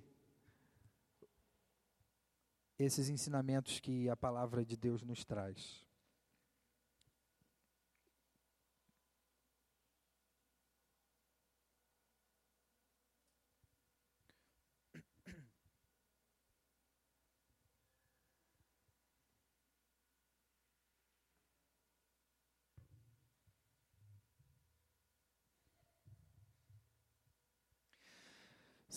[2.78, 5.84] esses ensinamentos que a palavra de Deus nos traz.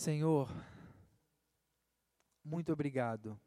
[0.05, 0.55] Senhor,
[2.44, 3.40] muito obrigado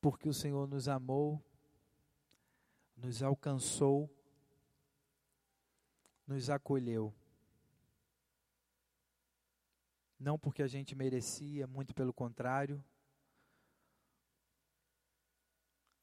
[0.00, 1.44] porque o Senhor nos amou,
[2.96, 4.08] nos alcançou,
[6.28, 7.12] nos acolheu.
[10.16, 12.80] Não porque a gente merecia, muito pelo contrário.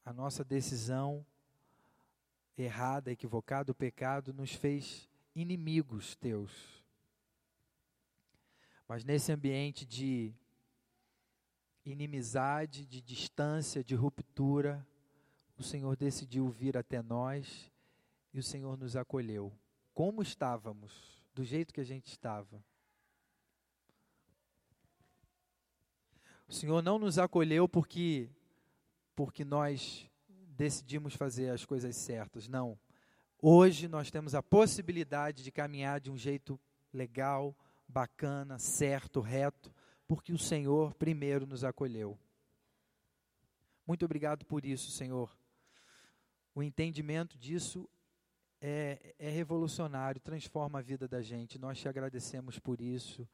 [0.04, 1.24] A nossa decisão
[2.58, 6.77] errada, equivocada, o pecado nos fez inimigos teus.
[8.88, 10.34] Mas nesse ambiente de
[11.84, 14.86] inimizade, de distância, de ruptura,
[15.58, 17.70] o Senhor decidiu vir até nós
[18.32, 19.52] e o Senhor nos acolheu.
[19.92, 22.64] Como estávamos, do jeito que a gente estava.
[26.48, 28.30] O Senhor não nos acolheu porque
[29.14, 30.08] porque nós
[30.56, 32.78] decidimos fazer as coisas certas, não.
[33.42, 36.58] Hoje nós temos a possibilidade de caminhar de um jeito
[36.92, 37.56] legal,
[37.88, 39.72] bacana, certo, reto,
[40.06, 42.18] porque o Senhor primeiro nos acolheu.
[43.86, 45.34] Muito obrigado por isso, Senhor.
[46.54, 47.88] O entendimento disso
[48.60, 51.58] é, é revolucionário, transforma a vida da gente.
[51.58, 53.26] Nós te agradecemos por isso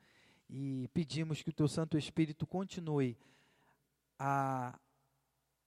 [0.49, 3.17] e pedimos que o Teu Santo Espírito continue
[4.19, 4.79] a,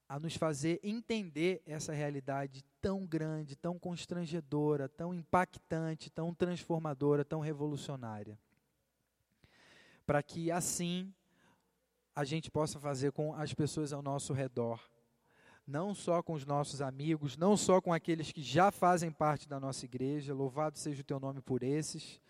[0.07, 7.39] a nos fazer entender essa realidade tão grande, tão constrangedora, tão impactante, tão transformadora, tão
[7.39, 8.39] revolucionária.
[10.07, 11.13] Para que assim
[12.15, 14.81] a gente possa fazer com as pessoas ao nosso redor,
[15.67, 19.59] não só com os nossos amigos, não só com aqueles que já fazem parte da
[19.59, 22.21] nossa igreja, louvado seja o teu nome por esses,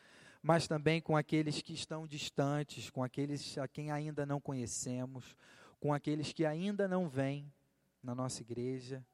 [0.41, 5.35] mas também com aqueles que estão distantes, com aqueles a quem ainda não conhecemos,
[5.79, 7.53] com aqueles que ainda não vêm
[8.01, 9.05] na nossa igreja,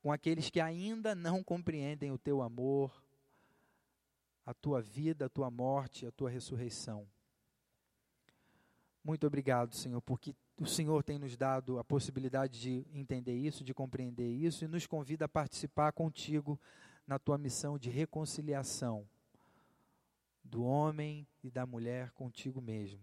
[0.00, 3.02] com aqueles que ainda não compreendem o teu amor,
[4.44, 7.04] a tua vida, a tua morte, a tua ressurreição.
[9.06, 13.72] Muito obrigado, Senhor, porque o Senhor tem nos dado a possibilidade de entender isso, de
[13.72, 16.60] compreender isso e nos convida a participar contigo
[17.06, 19.08] na tua missão de reconciliação
[20.42, 23.00] do homem e da mulher contigo mesmo.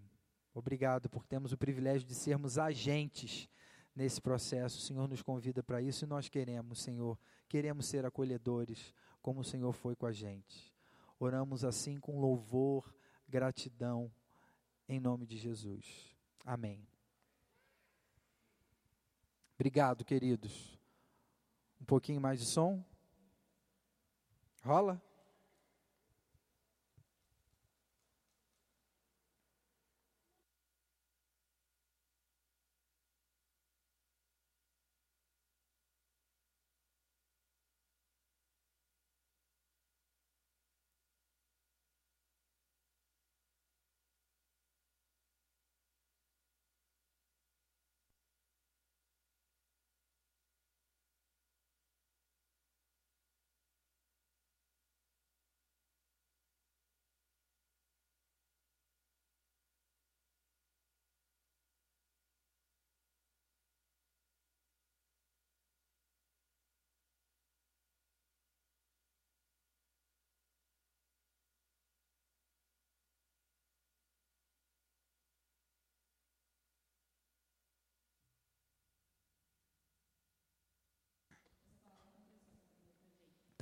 [0.54, 3.48] Obrigado porque temos o privilégio de sermos agentes
[3.96, 4.80] nesse processo.
[4.80, 9.46] O Senhor nos convida para isso e nós queremos, Senhor, queremos ser acolhedores como o
[9.46, 10.76] Senhor foi com a gente.
[11.18, 12.94] Oramos assim com louvor,
[13.26, 14.12] gratidão,
[14.88, 16.16] em nome de Jesus.
[16.46, 16.88] Amém.
[19.56, 20.78] Obrigado, queridos.
[21.80, 22.84] Um pouquinho mais de som?
[24.64, 25.02] Rola?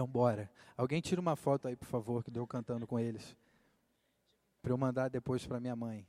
[0.02, 0.50] Então, bora.
[0.76, 3.38] Alguém tira uma foto aí, por favor, que deu cantando com eles.
[4.60, 6.08] Para eu mandar depois para minha mãe.